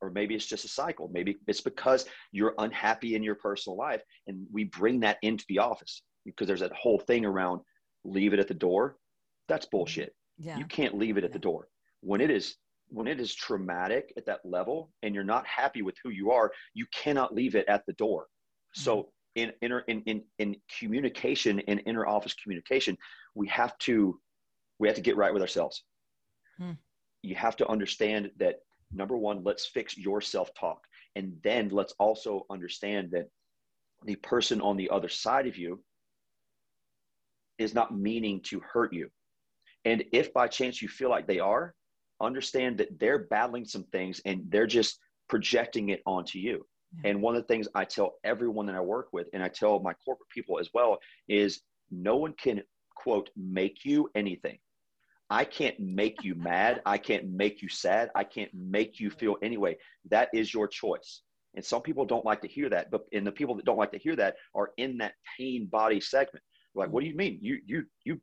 [0.01, 1.09] Or maybe it's just a cycle.
[1.11, 4.01] Maybe it's because you're unhappy in your personal life.
[4.27, 7.61] And we bring that into the office because there's that whole thing around
[8.05, 8.97] leave it at the door.
[9.47, 10.15] That's bullshit.
[10.37, 10.57] Yeah.
[10.57, 11.67] You can't leave it at the door.
[12.01, 12.55] When it is
[12.89, 16.51] when it is traumatic at that level and you're not happy with who you are,
[16.73, 18.27] you cannot leave it at the door.
[18.73, 22.97] So in inner in, in in communication in inner office communication,
[23.33, 24.19] we have to
[24.79, 25.83] we have to get right with ourselves.
[26.57, 26.71] Hmm.
[27.21, 28.57] You have to understand that
[28.93, 30.79] number one, let's fix your self-talk.
[31.15, 33.27] And then let's also understand that
[34.03, 35.81] the person on the other side of you
[37.57, 39.09] is not meaning to hurt you.
[39.85, 41.73] And if by chance you feel like they are,
[42.21, 46.65] understand that they're battling some things and they're just projecting it onto you.
[47.03, 47.11] Yeah.
[47.11, 49.79] And one of the things I tell everyone that I work with, and I tell
[49.79, 52.61] my corporate people as well, is no one can,
[52.95, 54.57] quote, make you anything.
[55.29, 56.81] I can't make you mad.
[56.85, 58.09] I can't make you sad.
[58.15, 59.77] I can't make you feel anyway.
[60.09, 61.21] That is your choice.
[61.55, 63.93] And some people don't like to hear that, but and the people that don't like
[63.93, 66.43] to hear that are in that pain body segment.
[66.75, 67.39] Like, what do you mean?
[67.41, 68.21] You you you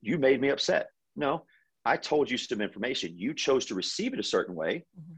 [0.00, 0.90] you made me upset.
[1.16, 1.44] No,
[1.84, 3.18] I told you some information.
[3.18, 5.16] You chose to receive it a certain way, Mhm.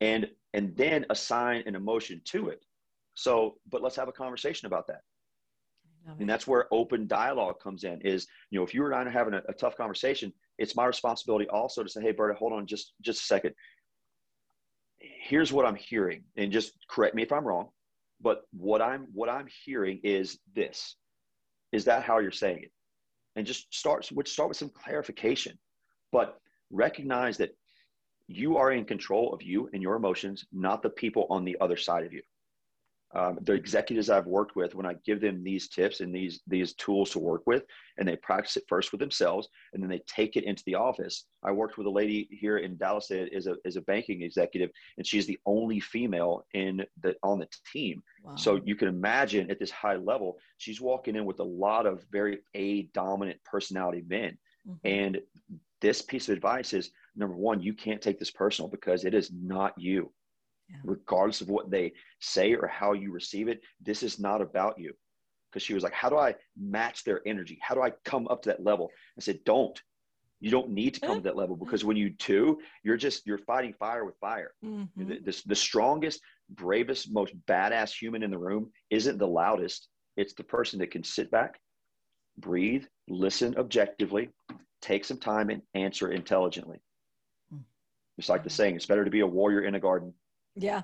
[0.00, 2.64] and and then assign an emotion to it.
[3.14, 5.02] So, but let's have a conversation about that.
[6.20, 8.00] And that's where open dialogue comes in.
[8.00, 10.86] Is you know, if you and I are having a, a tough conversation, it's my
[10.86, 13.54] responsibility also to say, "Hey, Berta, hold on, just just a second.
[14.98, 17.68] Here's what I'm hearing, and just correct me if I'm wrong.
[18.20, 20.96] But what I'm what I'm hearing is this.
[21.72, 22.72] Is that how you're saying it?
[23.36, 25.58] And just start would start with some clarification,
[26.12, 27.56] but recognize that
[28.26, 31.76] you are in control of you and your emotions, not the people on the other
[31.76, 32.22] side of you
[33.14, 36.74] um, the executives I've worked with, when I give them these tips and these these
[36.74, 37.64] tools to work with,
[37.96, 41.24] and they practice it first with themselves, and then they take it into the office.
[41.42, 44.70] I worked with a lady here in Dallas that is a is a banking executive,
[44.98, 48.02] and she's the only female in the on the team.
[48.22, 48.36] Wow.
[48.36, 52.04] So you can imagine at this high level, she's walking in with a lot of
[52.12, 54.78] very A dominant personality men, Mhm.
[54.84, 55.22] and
[55.80, 59.32] this piece of advice is number one, you can't take this personal because it is
[59.32, 60.12] not you
[60.70, 60.76] Yeah.
[60.84, 63.62] regardless of what they say or how you receive it.
[63.80, 64.92] This is not about you.
[65.50, 67.58] Because she was like, How do I match their energy?
[67.62, 68.90] How do I come up to that level?
[69.16, 69.80] I said, Don't.
[70.40, 71.64] You don't need to come to that level mm-hmm.
[71.64, 74.52] because when you do, you're just you're fighting fire with fire.
[74.64, 74.88] Mhm.
[74.96, 79.88] The, the, the strongest, bravest, most badass human in the room isn't the loudest.
[80.16, 81.58] It's the person that can sit back,
[82.36, 84.30] breathe, listen objectively,
[84.80, 86.78] take some time, and answer intelligently.
[87.50, 87.62] Hmm.
[88.16, 88.54] It's like the hmm.
[88.54, 90.14] saying, it's better to be a warrior in a garden
[90.58, 90.82] Yeah.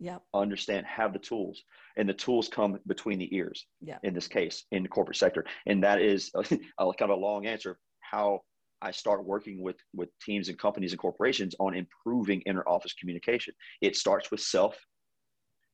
[0.00, 0.18] Yeah.
[0.34, 1.62] understand, have the tools,
[1.96, 3.64] and the tools come between the ears.
[3.80, 3.98] Yeah.
[4.02, 6.40] In this case, in the corporate sector, and that is a,
[6.78, 7.78] a kind of a long answer.
[8.00, 8.40] How
[8.82, 13.54] I start working with with teams and companies and corporations on improving inter office communication.
[13.80, 14.76] It starts with self,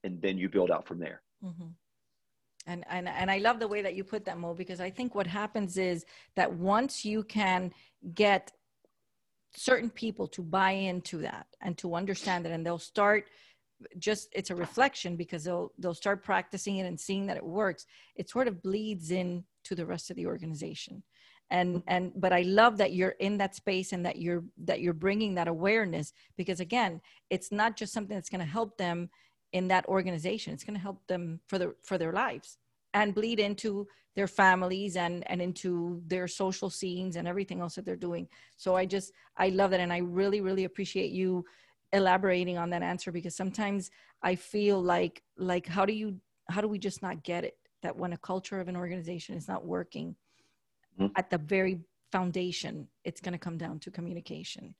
[0.04, 1.22] and then you build out from there.
[1.42, 1.70] hmm
[2.66, 5.14] And, and and I love the way that you put that, Mo, because I think
[5.14, 6.04] what happens is
[6.36, 7.72] that once you can
[8.14, 8.52] get
[9.54, 13.26] certain people to buy into that and to understand it, and they'll start
[13.98, 17.86] just it's a reflection because they'll they'll start practicing it and seeing that it works.
[18.16, 21.02] It sort of bleeds in to the rest of the organization.
[21.50, 24.92] And and but I love that you're in that space and that you're that you're
[24.92, 29.10] bringing that awareness because again, it's not just something that's going to help them
[29.52, 32.58] in that organization it's going to help them for their for their lives
[32.94, 37.84] and bleed into their families and and into their social scenes and everything else that
[37.84, 38.28] they're doing.
[38.56, 41.44] So i just i love that and i really really appreciate you
[41.92, 43.90] elaborating on that answer because sometimes
[44.22, 47.54] i feel like like how do you how do we just not get it?
[47.82, 50.16] That when a culture of an organization is not working
[50.98, 51.12] Mhm.
[51.16, 51.80] at the very
[52.12, 54.74] foundation it's going to come down to communication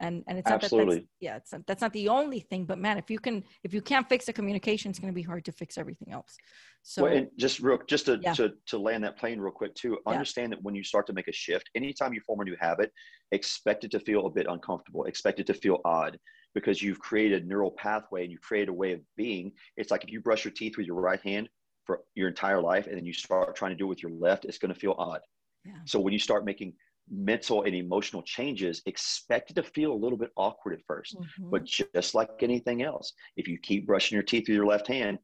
[0.00, 1.08] and and it's not that that's, Absolutely.
[1.20, 3.80] yeah it's not, that's not the only thing but man if you can if you
[3.80, 6.36] can't fix the communication it's going to be hard to fix everything else
[6.82, 8.32] so well, and just real, just to, Yeah.
[8.34, 9.98] to to land that plane real quick too.
[10.06, 10.12] Yeah.
[10.12, 12.92] Understand that when you start to make a shift, anytime you form a new habit,
[13.32, 15.02] expect it to feel a bit uncomfortable.
[15.06, 16.16] Expect it to feel odd
[16.54, 19.50] because you've created a neural pathway and you create a way of being.
[19.76, 21.48] It's like if you brush your teeth with your right hand
[21.82, 24.44] for your entire life, and then you start trying to do it with your left,
[24.44, 25.22] it's going to feel odd.
[25.64, 26.72] yeah So when you start making
[27.08, 31.50] mental and emotional changes, expect it to feel a little bit awkward at 1st Mhm.
[31.50, 35.18] But just like anything else, if you keep brushing your teeth with your left hand,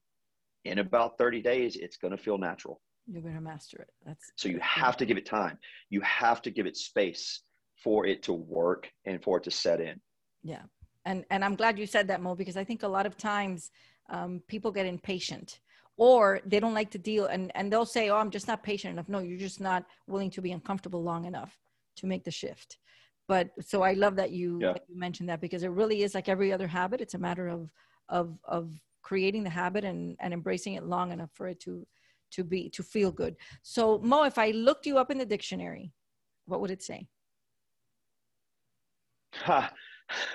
[0.65, 2.81] in about 30 days, it's going to feel natural.
[3.09, 5.59] you're going to master it that's So you have to give it time.
[5.91, 7.43] You have to give it space
[7.83, 10.01] for it to work and for it to set in.
[10.45, 10.63] Yeah,
[11.05, 13.73] and and I'm glad you said that, Mo, because I think a lot of times
[14.09, 15.59] um, people get impatient,
[15.97, 18.93] or they don't like to deal and and they'll say oh i'm just not patient
[18.93, 21.59] enough no you're just not willing to be uncomfortable long enough
[21.97, 22.79] to make the shift
[23.29, 24.73] but so i love that you, Yeah.
[24.75, 27.49] that you mentioned that because it really is like every other habit it's a matter
[27.49, 27.71] of
[28.09, 28.71] of of
[29.03, 31.87] creating the habit and and embracing it long enough for it to
[32.31, 35.93] to be to feel good so mo if i looked you up in the dictionary
[36.47, 37.07] what would it say
[39.35, 39.73] Ha.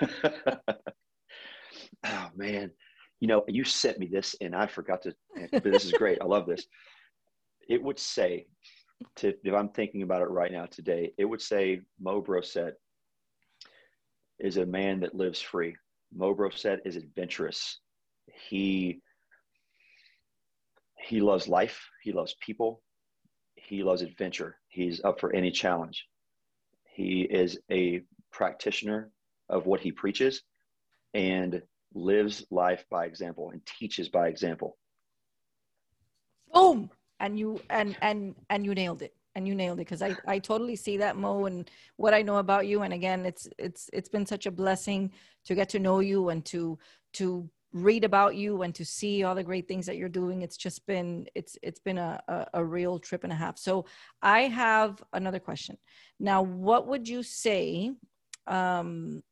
[2.04, 2.70] oh man,
[3.20, 5.14] you know you sent me this and I forgot to.
[5.52, 6.18] But this is great.
[6.20, 6.66] I love this.
[7.68, 8.46] It would say,
[9.16, 12.74] to, if I'm thinking about it right now today, it would say Mo Brossette
[14.38, 15.76] is a man that lives free.
[16.14, 17.80] Mo Brossette is adventurous.
[18.48, 19.00] He
[21.00, 21.88] he loves life.
[22.02, 22.82] He loves people.
[23.54, 24.56] He loves adventure.
[24.68, 26.06] He's up for any challenge.
[26.84, 29.10] He is a practitioner
[29.48, 30.42] of what he preaches
[31.14, 31.62] and
[31.94, 34.76] lives life by example and teaches by example.
[36.52, 40.16] boom and you and and and you nailed it and you nailed it because i
[40.26, 43.90] i totally see that mo and what i know about you and again it's it's
[43.92, 45.10] it's been such a blessing
[45.44, 46.78] to get to know you and to
[47.12, 50.42] to read about you and to see all the great things that you're doing.
[50.42, 53.58] It's just been it's it's been a, a, a real trip and a half.
[53.58, 53.84] So
[54.22, 55.76] i have another question.
[56.18, 57.92] Now what would you say
[58.46, 59.22] um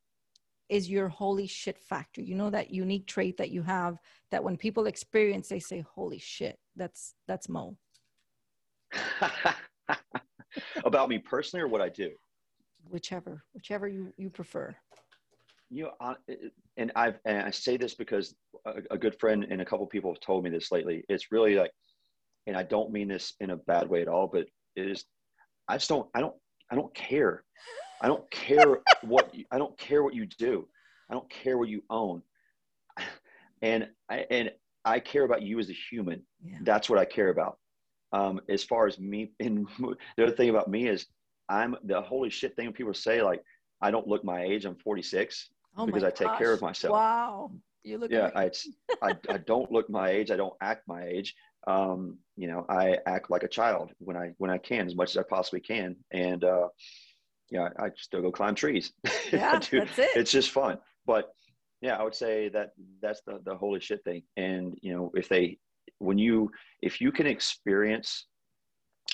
[0.69, 3.99] is your holy shit factor you know that unique trait that you have
[4.31, 7.77] that when people experience they say holy shit that's that's mo
[10.85, 12.11] About me personally or what I do?
[12.89, 14.75] whichever whichever you you prefer
[15.71, 16.15] You know, I, uh,
[16.77, 20.13] and I've and I say this because a, a good friend and a couple people
[20.13, 21.05] have told me this lately.
[21.09, 21.73] It's really like,
[22.47, 25.05] and I don't mean this in a bad way at all, but it is.
[25.69, 26.09] I just don't.
[26.15, 26.35] I don't.
[26.71, 27.43] I don't care.
[28.01, 29.35] I don't care what.
[29.35, 30.69] You, I don't care what you do.
[31.11, 32.23] I don't care what you own.
[33.63, 34.51] And I and
[34.85, 36.23] I care about you as a human.
[36.45, 37.59] yeah That's what I care about.
[38.13, 39.67] Um, as far as me, and
[40.17, 41.07] the other thing about me is
[41.49, 43.43] I'm the holy shit thing people say like
[43.81, 44.65] I don't look my age.
[44.65, 46.93] I'm 46 oh because I take care of myself.
[46.93, 47.51] wow
[47.83, 48.31] you look Yeah.
[48.35, 48.51] I,
[49.03, 50.31] I I don't look my age.
[50.31, 51.35] I don't act my age.
[51.67, 55.11] Um, you know, I act like a child when I when I can, as much
[55.11, 55.97] as I possibly can.
[56.11, 56.69] And uh,
[57.51, 58.93] yeah, I still go climb trees.
[59.33, 60.79] yeah Dude, that's it it's just fun.
[61.07, 61.31] But
[61.81, 62.71] yeah, I would say that
[63.03, 64.23] that's the the holy shit thing.
[64.37, 65.59] And you know, if they
[65.99, 66.51] when you
[66.83, 68.27] if you can experience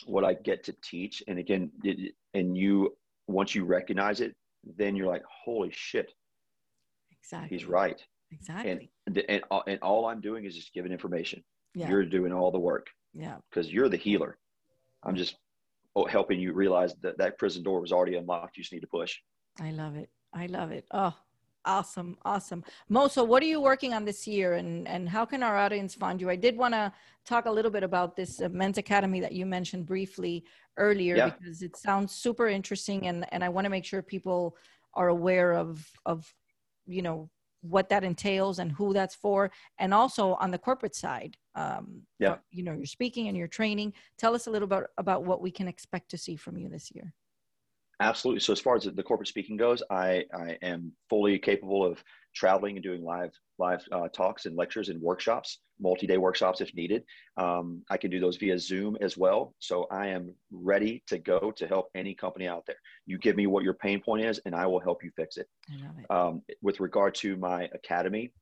[0.07, 2.97] what I get to teach, and again, it, and you
[3.29, 4.35] once you recognize it,
[4.79, 6.13] then you're like, holy shit,
[7.11, 8.01] exactly he's right.
[8.31, 11.43] exactly And and all, and all I'm doing is just giving information.
[11.75, 14.39] yeah You're doing all the work yeah because you're the healer.
[15.05, 15.37] I'm just
[16.11, 18.57] helping you realize that that prison door was already unlocked.
[18.57, 19.13] You just need to push.
[19.61, 21.15] i love it i love it oh
[21.67, 25.43] awesome awesome mo so what are you working on this year and and how can
[25.49, 26.91] our audience find you i did want to
[27.33, 30.43] talk a little bit about this uh, men's academy that you mentioned briefly
[30.79, 31.29] earlier Yeah.
[31.31, 34.57] because it sounds super interesting and and i want to make sure people
[34.95, 35.73] are aware of
[36.13, 36.19] of
[36.87, 37.19] you know
[37.63, 42.37] what that entails and who that's for and also on the corporate side um Yeah.
[42.51, 45.51] you know you're speaking and you're training tell us a little bit about what we
[45.51, 47.15] can expect to see from you this year
[48.03, 48.41] Absolutely.
[48.41, 52.03] So as far as the corporate speaking goes, I, I am fully capable of
[52.35, 57.05] traveling and doing live live uh, talks and lectures and workshops, multi-day workshops if needed.
[57.37, 59.55] Um, I can do those via Zoom as well.
[59.61, 62.77] So I am ready to go to help any company out there.
[63.07, 65.47] You give me what your pain point is, and I will help you fix it.
[65.71, 68.33] i love it um, with regard to my academy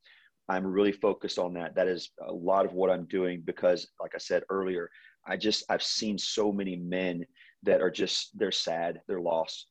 [0.49, 4.15] i'm really focused on that that is a lot of what i'm doing because like
[4.15, 4.91] i said earlier
[5.27, 7.25] i just i've seen so many men
[7.63, 9.67] that are just they're sad they're lost.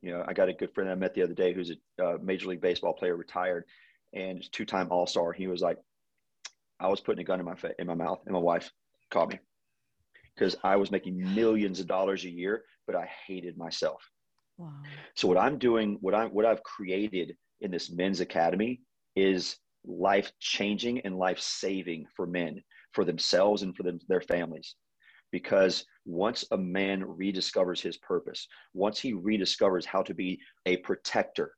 [0.00, 2.18] You know i got a good friend i met the other day who's a uh,
[2.22, 3.64] major league baseball player retired
[4.12, 5.32] and two-time all-star.
[5.32, 5.78] He was like
[6.80, 8.70] i was putting a gun in my fa- in my mouth and my wife
[9.10, 9.38] called me.
[10.34, 14.02] Because i was making millions of dollars a year but i hated myself.
[14.58, 14.70] Wow.
[15.14, 18.80] So what I'm doing, what I'm what I've created in this men's academy
[19.16, 24.74] is life changing and life saving for men, for themselves and for them, their families.
[25.32, 31.52] Because once a man rediscovers his purpose, once he rediscovers how to be a protector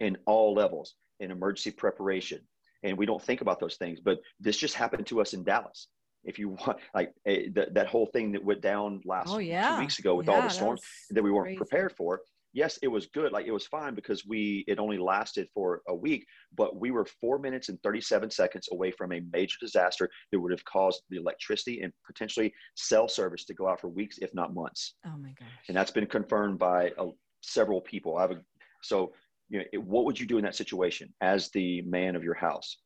[0.00, 2.40] in all levels, in emergency preparation,
[2.82, 5.88] and we don't think about those things, but this just happened to us in Dallas.
[6.24, 9.74] If you want, like eh, that, that whole thing that went down last oh yeah
[9.76, 11.56] two weeks ago with all the storms that we weren't crazy.
[11.58, 12.20] prepared for
[12.52, 15.94] yes it was good like it was fine because we it only lasted for a
[15.94, 16.26] week
[16.56, 20.50] but we were four minutes and 37 seconds away from a major disaster that would
[20.50, 24.54] have caused the electricity and potentially cell service to go out for weeks if not
[24.54, 24.94] months.
[25.06, 25.48] Oh my gosh.
[25.68, 27.06] And that's been confirmed by uh,
[27.42, 28.16] several people.
[28.16, 28.40] I have a
[28.82, 29.12] so
[29.48, 32.34] you know it, what would you do in that situation as the man of your
[32.34, 32.78] house?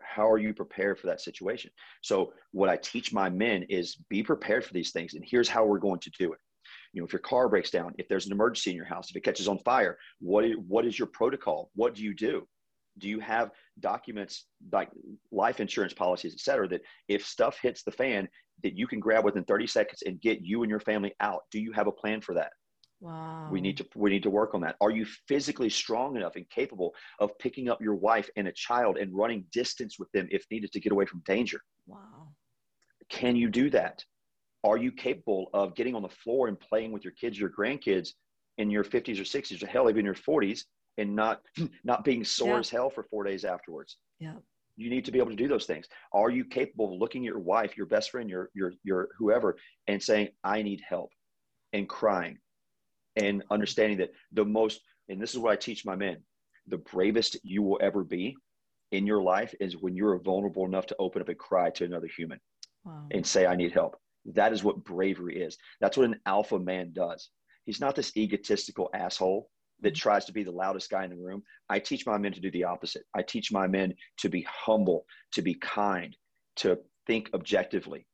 [0.00, 1.70] How are you prepared for that situation?
[2.02, 5.64] So what i teach my men is be prepared for these things and here's how
[5.64, 6.38] we're going to do it
[6.92, 9.16] you know if your car breaks down if there's an emergency in your house if
[9.16, 11.70] it catches on fire what is, what is your protocol?
[11.74, 12.46] What do you do?
[12.98, 14.90] Do you have documents like
[15.30, 18.28] life insurance policies et cetera that if stuff hits the fan
[18.62, 21.42] that you can grab within 30 seconds and get you and your family out?
[21.50, 22.52] Do you have a plan for that?
[23.00, 23.48] Wow.
[23.50, 24.76] we need to we need to work on that.
[24.80, 28.96] Are you physically strong enough and capable of picking up your wife and a child
[28.96, 31.60] and running distance with them if needed to get away from danger?
[31.88, 32.28] Wow.
[33.08, 34.04] can you do that
[34.64, 38.10] are you capable of getting on the floor and playing with your kids your grandkids
[38.58, 40.60] in your 50s or 60s or hell even your 40s
[40.98, 41.40] and not
[41.84, 42.58] not being sore Yeah.
[42.60, 44.34] as hell for four days afterwards Yeah.
[44.76, 47.26] you need to be able to do those things are you capable of looking at
[47.26, 49.56] your wife your best friend your your your whoever
[49.88, 51.10] and saying i need help
[51.72, 52.38] and crying
[53.16, 56.16] and understanding that the most and this is what i teach my men
[56.68, 58.36] the bravest you will ever be
[58.92, 62.08] in your life is when you're vulnerable enough to open up and cry to another
[62.16, 62.38] human
[62.84, 63.06] Wow.
[63.12, 63.96] and say i need help
[64.26, 65.56] that is what bravery is.
[65.80, 67.30] That's what an alpha man does.
[67.64, 69.48] He's not this egotistical asshole
[69.80, 70.00] that mm-hmm.
[70.00, 71.42] tries to be the loudest guy in the room.
[71.68, 73.04] I teach my men to do the opposite.
[73.14, 76.16] I teach my men to be humble to be kind
[76.56, 78.06] to think objectively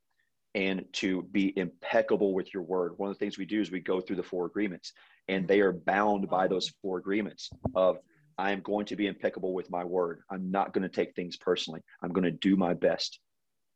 [0.54, 2.94] and to be impeccable with your word.
[2.96, 4.92] One of the things we do is we go through the four agreements
[5.28, 6.54] and they are bound by mm-hmm.
[6.54, 7.98] those four agreements of
[8.38, 10.20] i am going to be impeccable with my word.
[10.30, 11.80] I'm not going to take things personally.
[12.02, 13.18] I'm going to do my best.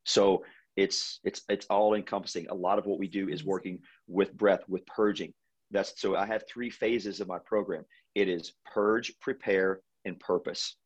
[0.05, 0.45] So
[0.77, 2.49] it's it's it's all encompassing.
[2.49, 5.33] A lot of what we do is working with breath with purging.
[5.70, 7.85] That's so i have three phases of my program.
[8.14, 10.77] It is purge prepare and purpose.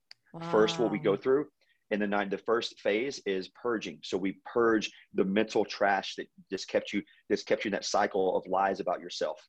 [0.51, 1.47] First what we go through.
[1.91, 4.01] And the nine the first phase is purging.
[4.03, 7.85] So we purge the mental trash that just kept you that's kept you in that
[7.85, 9.41] cycle of lies about yourself.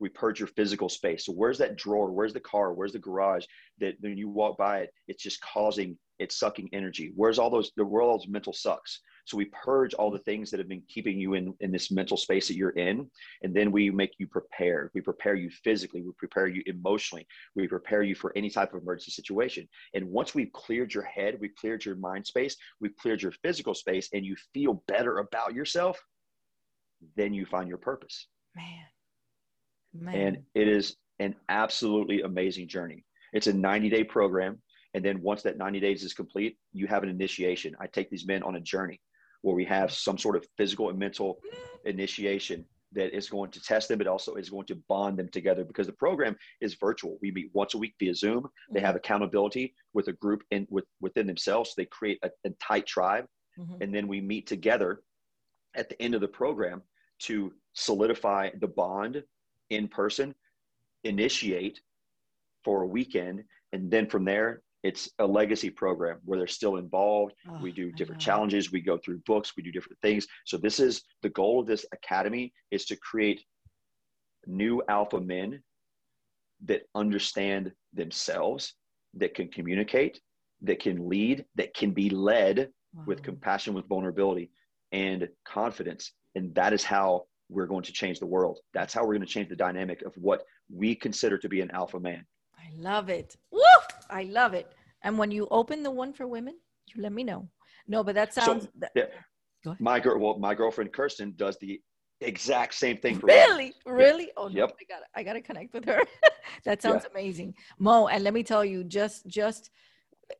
[0.00, 1.24] We purge your physical space.
[1.24, 2.10] So where's that drawer?
[2.10, 2.74] Where's the car?
[2.74, 3.46] Where's the garage
[3.78, 7.12] that when you walk by it it's just causing it's sucking energy.
[7.14, 10.68] Where's all those the world's mental sucks so we purge all the things that have
[10.68, 13.08] been keeping you in in this mental space that you're in
[13.42, 17.66] and then we make you prepared we prepare you physically we prepare you emotionally we
[17.66, 21.54] prepare you for any type of emergency situation and once we've cleared your head, we've
[21.54, 26.00] cleared your mind space, we've cleared your physical space, and you feel better about yourself,
[27.16, 28.28] then you find your purpose.
[28.54, 28.84] Man.
[29.92, 30.14] Man.
[30.14, 33.04] And it is an absolutely amazing journey.
[33.32, 34.60] It's a 90 day program.
[34.94, 37.74] And then once that 90 days is complete, you have an initiation.
[37.80, 39.00] I take these men on a journey
[39.44, 41.38] where we have some sort of physical and mental
[41.84, 45.64] initiation that is going to test them, but also is going to bond them together
[45.64, 47.18] because the program is virtual.
[47.20, 48.48] We meet once a week via Zoom.
[48.72, 51.74] They have accountability with a group in with within themselves.
[51.76, 53.26] They create a, a tight tribe,
[53.58, 53.82] Mhm.
[53.82, 55.02] and then we meet together
[55.74, 56.82] at the end of the program
[57.26, 59.22] to solidify the bond
[59.70, 60.34] in person,
[61.04, 61.80] initiate
[62.64, 67.32] for a weekend, and then from there it's a legacy program where they're still involved.
[67.50, 68.70] Oh, we do different challenges.
[68.70, 69.54] We go through books.
[69.56, 70.26] We do different things.
[70.44, 73.42] So this is the goal of this academy is to create
[74.46, 75.62] new alpha men
[76.66, 78.74] that understand themselves,
[79.14, 80.20] that can communicate,
[80.60, 82.68] that can lead, that can be led
[83.06, 84.50] with compassion, with vulnerability,
[84.92, 86.12] and confidence.
[86.34, 88.58] And that is how we're going to change the world.
[88.74, 91.70] That's how we're going to change the dynamic of what we consider to be an
[91.70, 92.26] alpha man.
[92.58, 93.34] I love it.
[93.50, 93.63] Woo!
[94.10, 94.72] I love it.
[95.02, 96.54] And when you open the one for women,
[96.94, 97.48] you let me know.
[97.86, 99.06] No, but that sounds that- yeah.
[99.78, 101.80] My girl, well, my girlfriend Kirsten does the
[102.20, 103.44] exact same thing for women.
[103.48, 104.30] really, really.
[104.36, 104.76] Oh no, Yep.
[104.80, 106.00] I got I got to connect with her.
[106.66, 108.08] that sounds amazing, Mo.
[108.08, 109.70] And let me tell you, just just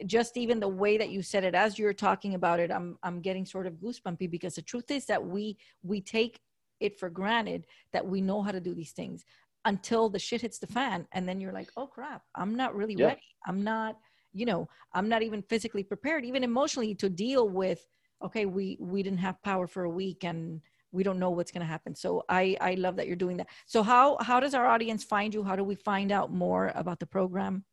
[0.06, 3.20] just even the way that you said it as you're talking about it, I'm I'm
[3.20, 6.38] getting sort of goosebumpy because the truth is that we we take
[6.80, 9.24] it for granted that we know how to do these things
[9.64, 12.94] until the shit hits the fan, and then you're like, oh crap, I'm not really
[12.98, 13.06] Yeah.
[13.06, 13.22] ready.
[13.46, 13.98] I'm not,
[14.32, 17.86] you know, I'm not even physically prepared, even emotionally, to deal with.
[18.22, 20.60] Okay, we we didn't have power for a week, and
[20.92, 21.94] we don't know what's going to happen.
[21.94, 23.48] So I I love that you're doing that.
[23.66, 25.42] So how how does our audience find you?
[25.42, 27.64] How do we find out more about the program?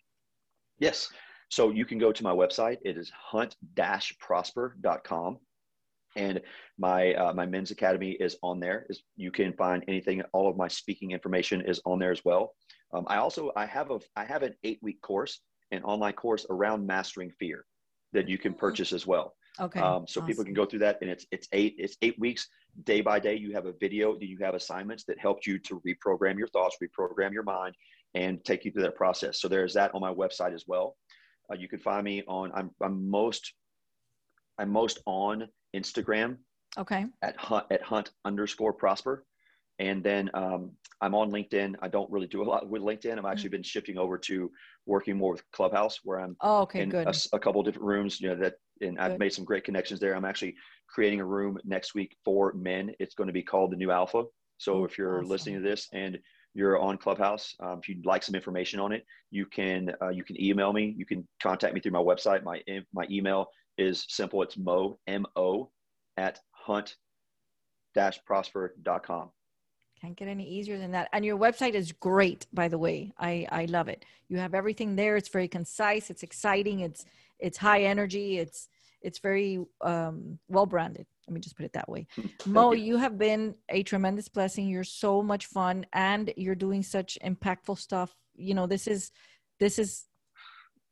[0.80, 1.10] Yes.
[1.50, 2.78] So you can go to my website.
[2.84, 5.38] It is hunt-prosper.com.
[6.16, 6.42] And
[6.78, 8.86] my uh, my men's academy is on there.
[8.90, 10.22] Is you can find anything.
[10.34, 12.54] All of my speaking information is on there as well.
[12.94, 15.40] Um, I also I have a I have an eight week course,
[15.72, 17.66] an online course around mastering fear,
[18.14, 19.36] that you can purchase as well.
[19.60, 19.80] Okay.
[19.80, 22.48] Um, so people can go through that, and it's it's eight it's eight weeks
[22.84, 23.36] day by day.
[23.36, 27.34] You have a video, you have assignments that help you to reprogram your thoughts, reprogram
[27.34, 27.76] your mind,
[28.16, 29.40] and take you through that process.
[29.42, 30.96] So there's that on my website as well.
[31.52, 33.54] Uh, you can find me on I'm I'm most
[34.58, 36.38] I'm most on Instagram
[36.78, 37.06] Okay.
[37.22, 39.26] at hunt at hunt underscore prosper,
[39.80, 41.76] and then um, I'm on LinkedIn.
[41.82, 43.18] I don't really do a lot with LinkedIn.
[43.18, 44.52] I've actually been shifting over to
[44.86, 46.84] working more with Clubhouse, where I'm Oh, okay.
[46.84, 47.08] in Good.
[47.08, 48.22] a, a couple different rooms.
[48.22, 50.16] You know that and I've made some great connections there.
[50.16, 50.56] I'm actually
[50.88, 52.94] creating a room next week for men.
[53.00, 54.24] It's going to be called the New Alpha.
[54.58, 55.30] So if you're awesome.
[55.30, 56.18] listening to this and
[56.54, 60.24] you're on Clubhouse, um, if you'd like some information on it, you can uh, you
[60.24, 60.94] can email me.
[60.98, 62.44] You can contact me through my website.
[62.44, 62.62] My
[62.94, 63.48] my email
[63.78, 64.42] is simple.
[64.42, 65.70] It's mo m o
[66.18, 66.96] at hunt
[67.94, 69.30] dash prosper.com.
[70.00, 71.10] Can't get any easier than that.
[71.14, 73.14] And your website is great, by the way.
[73.20, 74.06] I I love it.
[74.30, 75.16] You have everything there.
[75.16, 76.10] It's very concise.
[76.10, 76.80] It's exciting.
[76.80, 77.06] It's
[77.40, 78.40] it's high energy.
[78.40, 78.68] It's
[79.02, 81.06] it's very um, well branded.
[81.28, 82.08] Let me just put it that way.
[82.46, 82.84] Mo, you.
[82.84, 82.98] you.
[82.98, 84.68] have been a tremendous blessing.
[84.68, 88.16] You're so much fun, and you're doing such impactful stuff.
[88.36, 89.12] You know, this is
[89.60, 90.06] this is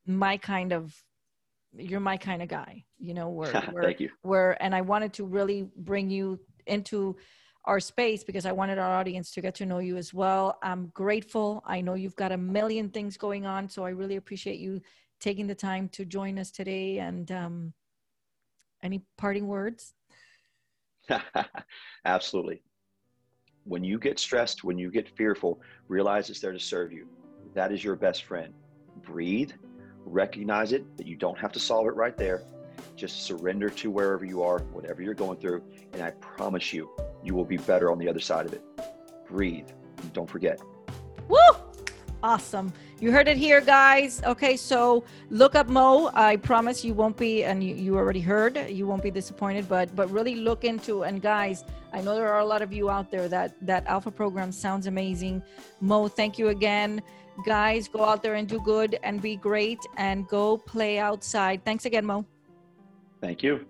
[0.06, 0.96] my kind of.
[1.76, 2.86] You're my kind of guy.
[2.98, 4.10] You know, where where Thank you.
[4.22, 7.16] where and I wanted to really bring you into
[7.66, 10.58] our space because I wanted our audience to get to know you as well.
[10.64, 11.62] I'm grateful.
[11.66, 14.82] I know you've got a million things going on, so I really appreciate you
[15.20, 17.00] taking the time to join us today.
[17.00, 17.74] And um,
[18.82, 19.94] any parting words?
[22.06, 22.64] Absolutely.
[23.66, 27.08] When you get stressed, when you get fearful, realize it's there to serve you.
[27.54, 28.54] That is your best friend.
[29.04, 29.52] Breathe,
[30.10, 32.44] recognize it, that you don't have to solve it right there.
[32.96, 36.90] Just surrender to wherever you are, whatever you're going through, and I promise you,
[37.24, 38.64] you will be better on the other side of it.
[39.28, 39.70] Breathe.
[40.14, 40.62] Don't forget.
[41.28, 41.38] Woo!
[42.22, 42.74] Awesome.
[43.00, 44.22] You heard it here, guys.
[44.26, 46.12] Okay, so look up Mo.
[46.14, 49.96] I promise you won't be, and you, you already heard, you won't be disappointed, but
[49.96, 51.64] but really look into and guys,
[51.94, 54.86] I know there are a lot of you out there that that alpha program sounds
[54.86, 55.42] amazing.
[55.80, 57.02] Mo, thank you again.
[57.46, 61.64] Guys, go out there and do good and be great and go play outside.
[61.64, 62.26] Thanks again, Mo.
[63.22, 63.66] Thank you.